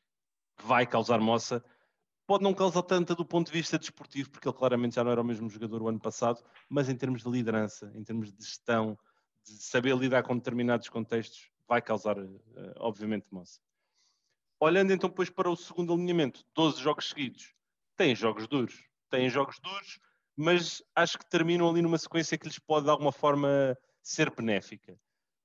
vai 0.62 0.87
causar 0.87 1.21
moça 1.21 1.64
pode 2.26 2.42
não 2.42 2.54
causar 2.54 2.82
tanta 2.82 3.14
do 3.14 3.24
ponto 3.24 3.46
de 3.46 3.52
vista 3.52 3.78
desportivo, 3.78 4.30
porque 4.30 4.48
ele 4.48 4.56
claramente 4.56 4.94
já 4.94 5.04
não 5.04 5.10
era 5.10 5.20
o 5.20 5.24
mesmo 5.24 5.48
jogador 5.48 5.82
o 5.82 5.88
ano 5.88 6.00
passado, 6.00 6.42
mas 6.68 6.88
em 6.88 6.96
termos 6.96 7.22
de 7.22 7.30
liderança, 7.30 7.92
em 7.94 8.02
termos 8.02 8.32
de 8.32 8.44
gestão, 8.44 8.98
de 9.44 9.52
saber 9.62 9.96
lidar 9.96 10.22
com 10.22 10.37
determinados 10.37 10.88
contextos, 10.88 11.50
vai 11.68 11.82
causar, 11.82 12.18
uh, 12.18 12.34
obviamente, 12.78 13.26
moça. 13.30 13.60
Olhando 14.58 14.92
então 14.92 15.10
depois 15.10 15.28
para 15.28 15.50
o 15.50 15.56
segundo 15.56 15.92
alinhamento, 15.92 16.44
12 16.54 16.80
jogos 16.80 17.08
seguidos, 17.08 17.54
tem 17.96 18.14
jogos 18.14 18.48
duros, 18.48 18.82
tem 19.10 19.28
jogos 19.28 19.58
duros, 19.60 19.98
mas 20.37 20.82
acho 20.94 21.18
que 21.18 21.28
terminam 21.28 21.68
ali 21.68 21.82
numa 21.82 21.98
sequência 21.98 22.38
que 22.38 22.46
lhes 22.46 22.58
pode 22.58 22.87
de 22.87 22.90
alguma 22.90 23.12
forma 23.12 23.76
ser 24.02 24.34
benéfica. 24.34 24.98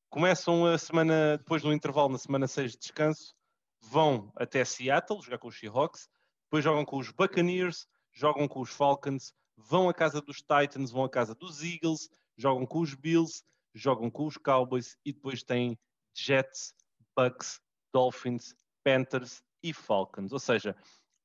Começam 0.09 0.65
a 0.65 0.77
semana, 0.77 1.37
depois 1.37 1.61
do 1.61 1.73
intervalo, 1.73 2.09
na 2.09 2.17
semana 2.17 2.47
6 2.47 2.71
de 2.71 2.79
descanso, 2.79 3.35
vão 3.81 4.31
até 4.35 4.63
Seattle, 4.65 5.21
jogar 5.21 5.37
com 5.37 5.47
os 5.47 5.59
Seahawks, 5.59 6.09
depois 6.49 6.63
jogam 6.63 6.83
com 6.83 6.97
os 6.97 7.12
Buccaneers, 7.12 7.88
jogam 8.12 8.47
com 8.47 8.59
os 8.59 8.71
Falcons, 8.71 9.35
vão 9.55 9.88
à 9.88 9.93
casa 9.93 10.19
dos 10.19 10.38
Titans, 10.38 10.89
vão 10.89 11.03
à 11.03 11.09
casa 11.09 11.35
dos 11.35 11.63
Eagles, 11.63 12.09
jogam 12.35 12.65
com 12.65 12.79
os 12.79 12.95
Bills, 12.95 13.43
jogam 13.71 14.09
com 14.09 14.25
os 14.25 14.35
Cowboys 14.35 14.97
e 15.05 15.13
depois 15.13 15.43
têm 15.43 15.77
Jets, 16.12 16.73
Bucks, 17.15 17.62
Dolphins, 17.93 18.55
Panthers 18.83 19.43
e 19.62 19.71
Falcons. 19.71 20.31
Ou 20.31 20.39
seja, 20.39 20.75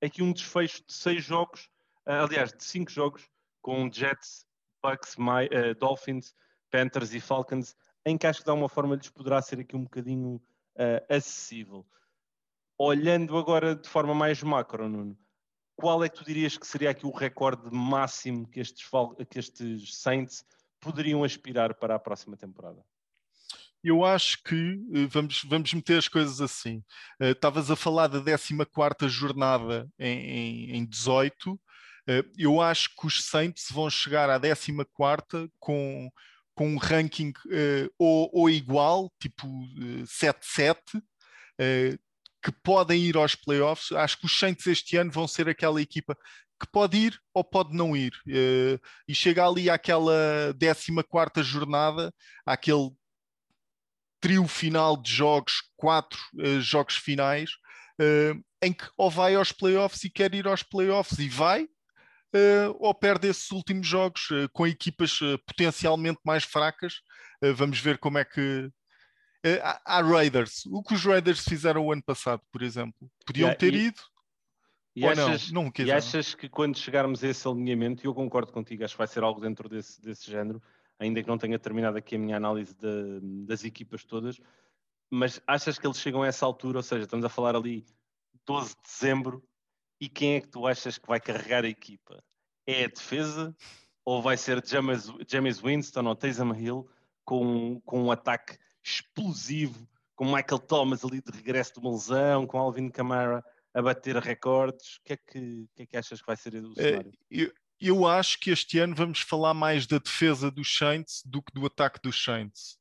aqui 0.03 0.23
um 0.23 0.31
desfecho 0.31 0.85
de 0.87 0.93
seis 0.93 1.25
jogos, 1.25 1.71
eh, 2.05 2.19
aliás, 2.19 2.53
de 2.53 2.63
cinco 2.63 2.91
jogos, 2.91 3.27
com 3.63 3.91
Jets, 3.91 4.45
Bucks, 4.83 5.17
My, 5.17 5.47
uh, 5.47 5.75
Dolphins, 5.81 6.35
Panthers 6.71 7.15
e 7.15 7.21
Falcons, 7.21 7.75
em 8.05 8.19
que 8.19 8.27
acho 8.27 8.41
que 8.41 8.45
de 8.45 8.51
alguma 8.51 8.69
forma 8.69 8.95
lhes 8.95 9.09
poderá 9.09 9.41
ser 9.41 9.59
aqui 9.59 9.75
um 9.75 9.85
bocadinho 9.85 10.35
uh, 10.35 11.01
acessível. 11.09 11.87
Olhando 12.79 13.37
agora 13.37 13.75
de 13.77 13.89
forma 13.89 14.15
mais 14.15 14.43
macro, 14.43 14.89
Nuno, 14.89 15.17
qual 15.77 16.03
é 16.05 16.09
que 16.09 16.17
tu 16.17 16.25
dirias 16.25 16.57
que 16.57 16.67
seria 16.67 16.91
aqui 16.91 17.07
o 17.07 17.11
recorde 17.11 17.69
máximo 17.71 18.49
que 18.49 18.61
estes, 18.61 18.89
que 19.31 19.39
estes 19.39 19.97
Saints 19.97 20.45
poderiam 20.81 21.25
aspirar 21.25 21.75
para 21.75 21.95
a 21.95 21.99
próxima 21.99 22.37
temporada? 22.37 22.85
Eu 23.85 24.03
acho 24.03 24.43
que 24.43 24.81
eh, 24.95 25.07
vamos, 25.11 25.45
vamos 25.45 25.75
meter 25.75 25.99
as 25.99 26.09
coisas 26.09 26.41
assim. 26.41 26.79
Uh, 27.21 27.33
estavas 27.33 27.71
a 27.71 27.77
falar 27.77 28.07
da 28.07 28.19
14 28.19 29.09
jornada 29.09 29.87
em, 29.99 30.71
em, 30.71 30.77
em 30.79 30.87
18. 30.87 31.53
Uh, 31.53 31.61
eh, 32.09 32.25
eu 32.39 32.63
acho 32.63 32.97
que 32.97 33.07
os 33.07 33.23
Saints 33.25 33.67
vão 33.71 33.91
chegar 33.91 34.31
à 34.31 34.41
14 34.41 34.73
com, 35.61 36.11
com 36.55 36.69
um 36.69 36.79
ranking 36.79 37.35
uh, 37.47 37.93
ou, 37.99 38.31
ou, 38.33 38.51
igual, 38.51 39.13
tipo 39.21 39.47
7-7, 40.05 41.03
que 42.45 42.53
podem 42.53 43.03
ir 43.03 43.17
aos 43.17 43.35
playoffs. 43.35 43.91
Acho 43.93 44.19
que 44.19 44.27
os 44.27 44.39
Saints 44.39 44.67
este 44.67 44.99
ano 44.99 45.11
vão 45.11 45.27
ser 45.27 45.49
aquela 45.49 45.81
equipa 45.81 46.15
que 46.61 46.71
pode 46.71 46.99
ir 46.99 47.21
ou 47.33 47.43
pode 47.43 47.75
não 47.75 47.97
ir. 47.97 48.13
Uh, 48.27 48.79
e 49.09 49.15
chega 49.15 49.47
ali 49.47 49.71
àquela 49.71 50.55
14 50.59 51.43
jornada, 51.43 52.13
àquele 52.45 52.91
trio 54.21 54.47
final 54.47 54.97
de 54.97 55.11
jogos, 55.11 55.63
quatro 55.77 56.21
uh, 56.35 56.61
jogos 56.61 56.97
finais, 56.97 57.51
uh, 58.01 58.39
em 58.63 58.73
que 58.73 58.85
ou 58.97 59.11
vai 59.11 59.35
aos 59.35 59.51
playoffs 59.51 60.05
e 60.05 60.11
quer 60.11 60.35
ir 60.35 60.47
aos 60.47 60.63
playoffs 60.63 61.19
e 61.19 61.29
vai, 61.29 61.67
ou 62.81 62.93
perde 62.93 63.29
esses 63.29 63.49
últimos 63.53 63.87
jogos 63.87 64.27
com 64.53 64.67
equipas 64.67 65.21
potencialmente 65.47 66.19
mais 66.25 66.43
fracas. 66.43 66.95
vamos 67.55 67.79
ver 67.79 67.97
como 67.99 68.19
é 68.19 68.25
que 68.25 68.69
eh, 68.69 68.71
há 69.85 70.01
Raiders. 70.01 70.65
O 70.67 70.83
que 70.83 70.95
os 70.95 71.05
Raiders 71.05 71.45
fizeram 71.45 71.87
o 71.87 71.93
ano 71.93 72.03
passado, 72.03 72.43
por 72.51 72.63
exemplo, 72.63 73.11
podiam 73.27 73.49
yeah, 73.49 73.59
ter 73.59 73.75
e, 73.75 73.87
ido. 73.87 74.01
E, 74.97 75.07
achas, 75.07 75.51
não? 75.51 75.65
Não 75.65 75.73
e 75.79 75.93
achas 75.93 76.35
que 76.35 76.49
quando 76.49 76.79
chegarmos 76.79 77.23
a 77.23 77.29
esse 77.29 77.47
alinhamento, 77.47 78.05
e 78.05 78.07
eu 78.07 78.15
concordo 78.15 78.53
contigo, 78.53 78.85
acho 78.85 78.95
que 78.95 78.99
vai 78.99 79.07
ser 79.07 79.23
algo 79.23 79.41
dentro 79.41 79.69
desse, 79.69 80.01
desse 80.01 80.31
género, 80.31 80.63
ainda 80.99 81.23
que 81.23 81.29
não 81.29 81.37
tenha 81.37 81.59
terminado 81.59 81.99
aqui 81.99 82.15
a 82.15 82.19
minha 82.19 82.37
análise 82.37 82.75
de, 82.75 83.21
das 83.45 83.65
equipas 83.65 84.05
todas, 84.05 84.41
mas 85.11 85.41
achas 85.47 85.79
que 85.79 85.87
eles 85.87 85.99
chegam 85.99 86.23
a 86.23 86.27
essa 86.27 86.47
altura, 86.47 86.79
ou 86.79 86.83
seja, 86.83 87.05
estamos 87.05 87.25
a 87.25 87.29
falar 87.29 87.57
ali 87.57 87.85
12 88.47 88.71
de 88.71 88.83
dezembro, 88.83 89.43
e 90.01 90.09
quem 90.09 90.37
é 90.37 90.41
que 90.41 90.49
tu 90.49 90.67
achas 90.67 90.97
que 90.97 91.07
vai 91.07 91.21
carregar 91.21 91.65
a 91.65 91.69
equipa? 91.69 92.23
É 92.67 92.85
a 92.85 92.89
defesa 92.89 93.55
ou 94.05 94.21
vai 94.21 94.37
ser 94.37 94.65
James, 94.67 95.11
James 95.27 95.61
Winston 95.61 96.05
ou 96.07 96.15
Taysom 96.15 96.55
Hill 96.55 96.89
com, 97.25 97.81
com 97.85 98.03
um 98.03 98.11
ataque 98.11 98.59
explosivo, 98.85 99.89
com 100.15 100.27
Michael 100.27 100.59
Thomas 100.59 101.05
ali 101.05 101.21
de 101.21 101.33
regresso 101.33 101.75
de 101.75 101.81
uma 101.81 101.93
lesão, 101.93 102.47
com 102.47 102.59
Alvin 102.59 102.91
Kamara 102.91 103.43
a 103.73 103.83
bater 103.83 104.17
recordes. 104.17 104.97
O 104.97 105.03
que 105.05 105.13
é 105.15 105.17
que, 105.17 105.67
que, 105.75 105.83
é 105.83 105.87
que 105.87 105.97
achas 105.97 106.21
que 106.21 106.27
vai 106.27 106.37
ser 106.37 106.55
o 106.55 106.73
é, 106.77 106.83
cenário? 106.83 107.13
eu, 107.31 107.53
eu, 107.81 108.07
acho 108.07 108.39
que 108.39 108.51
este 108.51 108.79
ano 108.79 108.95
vamos 108.95 109.21
falar 109.21 109.55
mais 109.55 109.87
da 109.87 109.99
defesa 109.99 110.51
dos 110.51 110.77
Saints 110.77 111.23
do 111.25 111.43
que 111.43 111.53
do 111.53 111.67
ataque 111.67 111.99
dos 112.03 112.23
Saints. 112.23 112.79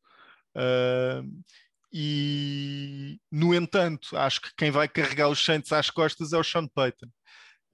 Uh, 0.56 1.44
e, 1.92 3.20
no 3.32 3.54
entanto, 3.54 4.16
acho 4.18 4.42
que 4.42 4.50
quem 4.56 4.72
vai 4.72 4.88
carregar 4.88 5.30
os 5.30 5.44
Saints 5.44 5.72
às 5.72 5.90
costas 5.90 6.34
é 6.34 6.38
o 6.38 6.44
Sean 6.44 6.68
Payton. 6.68 7.08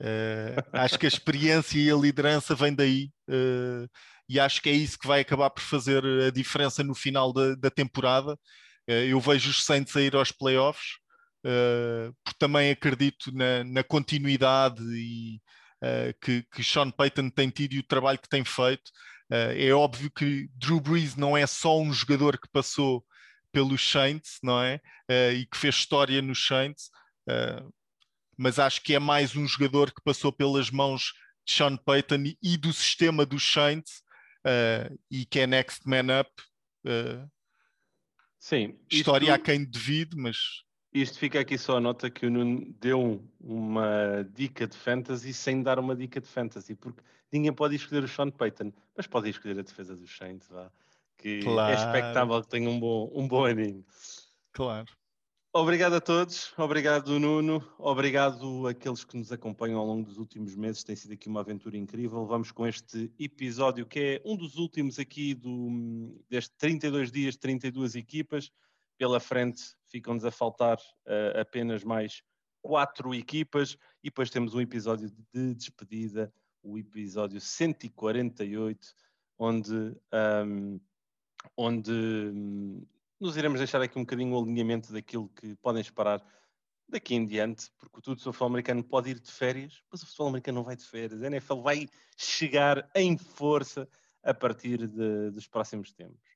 Uh, 0.02 0.56
acho 0.74 0.98
que 0.98 1.06
a 1.06 1.10
experiência 1.10 1.78
e 1.78 1.92
a 1.92 1.96
liderança 1.96 2.56
vêm 2.56 2.74
daí. 2.74 3.12
Uh, 3.28 3.90
e 4.30 4.40
acho 4.40 4.62
que 4.62 4.70
é 4.70 4.74
isso 4.74 5.00
que 5.00 5.08
vai 5.08 5.22
acabar 5.22 5.50
por 5.50 5.64
fazer 5.64 6.06
a 6.06 6.30
diferença 6.30 6.84
no 6.84 6.94
final 6.94 7.34
da, 7.34 7.56
da 7.56 7.72
temporada. 7.72 8.34
Uh, 8.88 8.92
eu 9.10 9.20
vejo 9.20 9.50
os 9.50 9.66
Saints 9.66 9.96
a 9.98 10.02
ir 10.02 10.16
aos 10.16 10.32
playoffs, 10.32 11.00
porque 12.24 12.38
também 12.38 12.70
acredito 12.70 13.32
na, 13.34 13.64
na 13.64 13.84
continuidade 13.84 14.84
e, 14.84 15.42
que, 16.22 16.44
que 16.54 16.64
Sean 16.64 16.92
Payton 16.92 17.30
tem 17.30 17.50
tido 17.50 17.74
e 17.74 17.80
o 17.80 17.88
trabalho 17.88 18.20
que 18.20 18.28
tem 18.28 18.44
feito. 18.44 18.92
é 19.32 19.72
óbvio 19.72 20.12
que 20.12 20.50
Drew 20.54 20.82
Brees 20.82 21.16
não 21.16 21.38
é 21.38 21.48
só 21.48 21.80
um 21.80 21.94
jogador 21.94 22.38
que 22.38 22.50
passou 22.52 23.06
pelos 23.54 23.90
Saints, 23.90 24.38
não 24.44 24.62
é? 24.62 24.82
E 25.34 25.46
que 25.46 25.58
fez 25.58 25.76
história 25.76 26.22
nos 26.22 26.46
Saints. 26.46 26.90
Mas 28.38 28.60
acho 28.60 28.82
que 28.82 28.94
é 28.94 29.00
mais 29.00 29.34
um 29.36 29.48
jogador 29.48 29.94
que 29.94 30.04
passou 30.04 30.34
pelas 30.34 30.70
mãos 30.70 31.14
de 31.48 31.54
Sean 31.54 31.78
Payton 31.78 32.34
e, 32.44 32.58
do 32.58 32.74
sistema 32.74 33.26
dos 33.26 33.50
Saints 33.50 34.02
e 35.12 35.26
que 35.26 35.40
é 35.40 35.48
next 35.48 35.88
man 35.88 36.20
up. 36.20 36.30
Sim. 38.40 38.80
História 38.90 39.26
isto, 39.26 39.36
a 39.36 39.40
quem 39.40 39.66
devido, 39.66 40.18
mas. 40.18 40.38
Isto 40.94 41.20
fica 41.20 41.40
aqui 41.40 41.58
só 41.58 41.78
a 41.78 41.82
nota 41.82 42.10
que 42.10 42.26
o 42.26 42.32
Nuno 42.32 42.74
deu 42.80 43.24
uma 43.40 44.28
dica 44.34 44.66
de 44.66 44.76
fantasy 44.76 45.34
sem 45.34 45.62
dar 45.62 45.78
uma 45.78 45.96
dica 45.96 46.20
de 46.20 46.28
fantasy, 46.28 46.74
porque 46.74 47.02
ninguém 47.32 47.54
pode 47.54 47.76
escolher 47.76 48.04
o 48.04 48.08
Sean 48.08 48.32
Payton, 48.32 48.74
mas 48.98 49.06
pode 49.06 49.30
escolher 49.30 49.60
a 49.60 49.64
defesa 49.64 49.96
dos 49.96 50.16
Saints, 50.16 50.48
vá 50.50 50.72
que 51.20 51.40
é 51.40 51.44
claro. 51.44 51.72
é 51.72 51.76
expectável 51.76 52.42
que 52.42 52.48
tenha 52.48 52.70
um 52.70 52.80
bom, 52.80 53.12
um 53.14 53.28
bom 53.28 53.46
aninho. 53.46 53.86
Claro. 54.54 54.88
Obrigado 55.52 55.96
a 55.96 56.00
todos, 56.00 56.54
obrigado 56.60 57.20
Nuno, 57.20 57.68
obrigado 57.80 58.68
àqueles 58.68 59.04
que 59.04 59.18
nos 59.18 59.32
acompanham 59.32 59.80
ao 59.80 59.86
longo 59.88 60.06
dos 60.06 60.20
últimos 60.20 60.56
meses, 60.56 60.84
tem 60.84 60.96
sido 60.96 61.14
aqui 61.14 61.28
uma 61.28 61.40
aventura 61.40 61.76
incrível. 61.76 62.24
Vamos 62.28 62.52
com 62.52 62.68
este 62.68 63.12
episódio 63.18 63.84
que 63.88 64.00
é 64.00 64.22
um 64.24 64.38
dos 64.38 64.58
últimos 64.58 65.00
aqui 65.00 65.34
do, 65.34 66.16
deste 66.30 66.56
32 66.56 67.12
dias, 67.12 67.36
32 67.36 67.96
equipas. 67.96 68.52
Pela 68.96 69.20
frente 69.20 69.76
ficam-nos 69.88 70.24
a 70.24 70.30
faltar 70.30 70.78
uh, 70.78 71.40
apenas 71.42 71.84
mais 71.84 72.22
quatro 72.62 73.16
equipas 73.16 73.76
e 74.04 74.10
depois 74.10 74.30
temos 74.30 74.54
um 74.54 74.62
episódio 74.62 75.12
de 75.34 75.56
despedida, 75.56 76.32
o 76.62 76.78
episódio 76.78 77.42
148, 77.42 78.94
onde 79.40 79.74
um, 80.14 80.80
onde 81.58 81.92
hum, 81.92 82.86
nos 83.20 83.38
iremos 83.38 83.60
deixar 83.60 83.82
aqui 83.82 83.98
um 83.98 84.04
bocadinho 84.04 84.34
o 84.34 84.42
alinhamento 84.42 84.94
daquilo 84.94 85.30
que 85.30 85.56
podem 85.58 85.82
esperar 85.82 86.24
daqui 86.88 87.16
em 87.16 87.26
diante, 87.26 87.72
porque 87.78 88.02
tudo 88.02 88.20
sobre 88.20 88.30
o 88.30 88.34
futebol 88.34 88.48
americano 88.48 88.84
pode 88.84 89.12
ir 89.12 89.20
de 89.20 89.32
férias, 89.32 89.84
mas 89.92 90.02
o 90.02 90.06
futebol 90.06 90.30
americano 90.30 90.58
não 90.58 90.64
vai 90.64 90.76
de 90.76 90.86
férias. 90.86 91.22
A 91.22 91.28
NFL 91.28 91.62
vai 91.62 91.88
chegar 92.18 92.90
em 92.96 93.18
força 93.18 93.88
a 94.24 94.34
partir 94.34 94.88
de, 94.88 95.32
dos 95.32 95.48
próximos 95.48 95.92
tempos. 95.94 96.30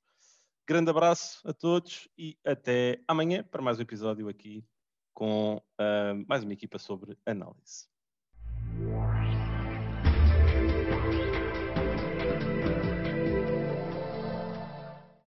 Grande 0.65 0.89
abraço 0.89 1.45
a 1.47 1.53
todos 1.53 2.07
e 2.17 2.37
até 2.45 3.01
amanhã 3.07 3.43
para 3.43 3.61
mais 3.61 3.79
um 3.79 3.81
episódio 3.81 4.29
aqui 4.29 4.65
com 5.13 5.57
uh, 5.57 6.25
mais 6.27 6.43
uma 6.43 6.53
equipa 6.53 6.79
sobre 6.79 7.17
análise. 7.25 7.92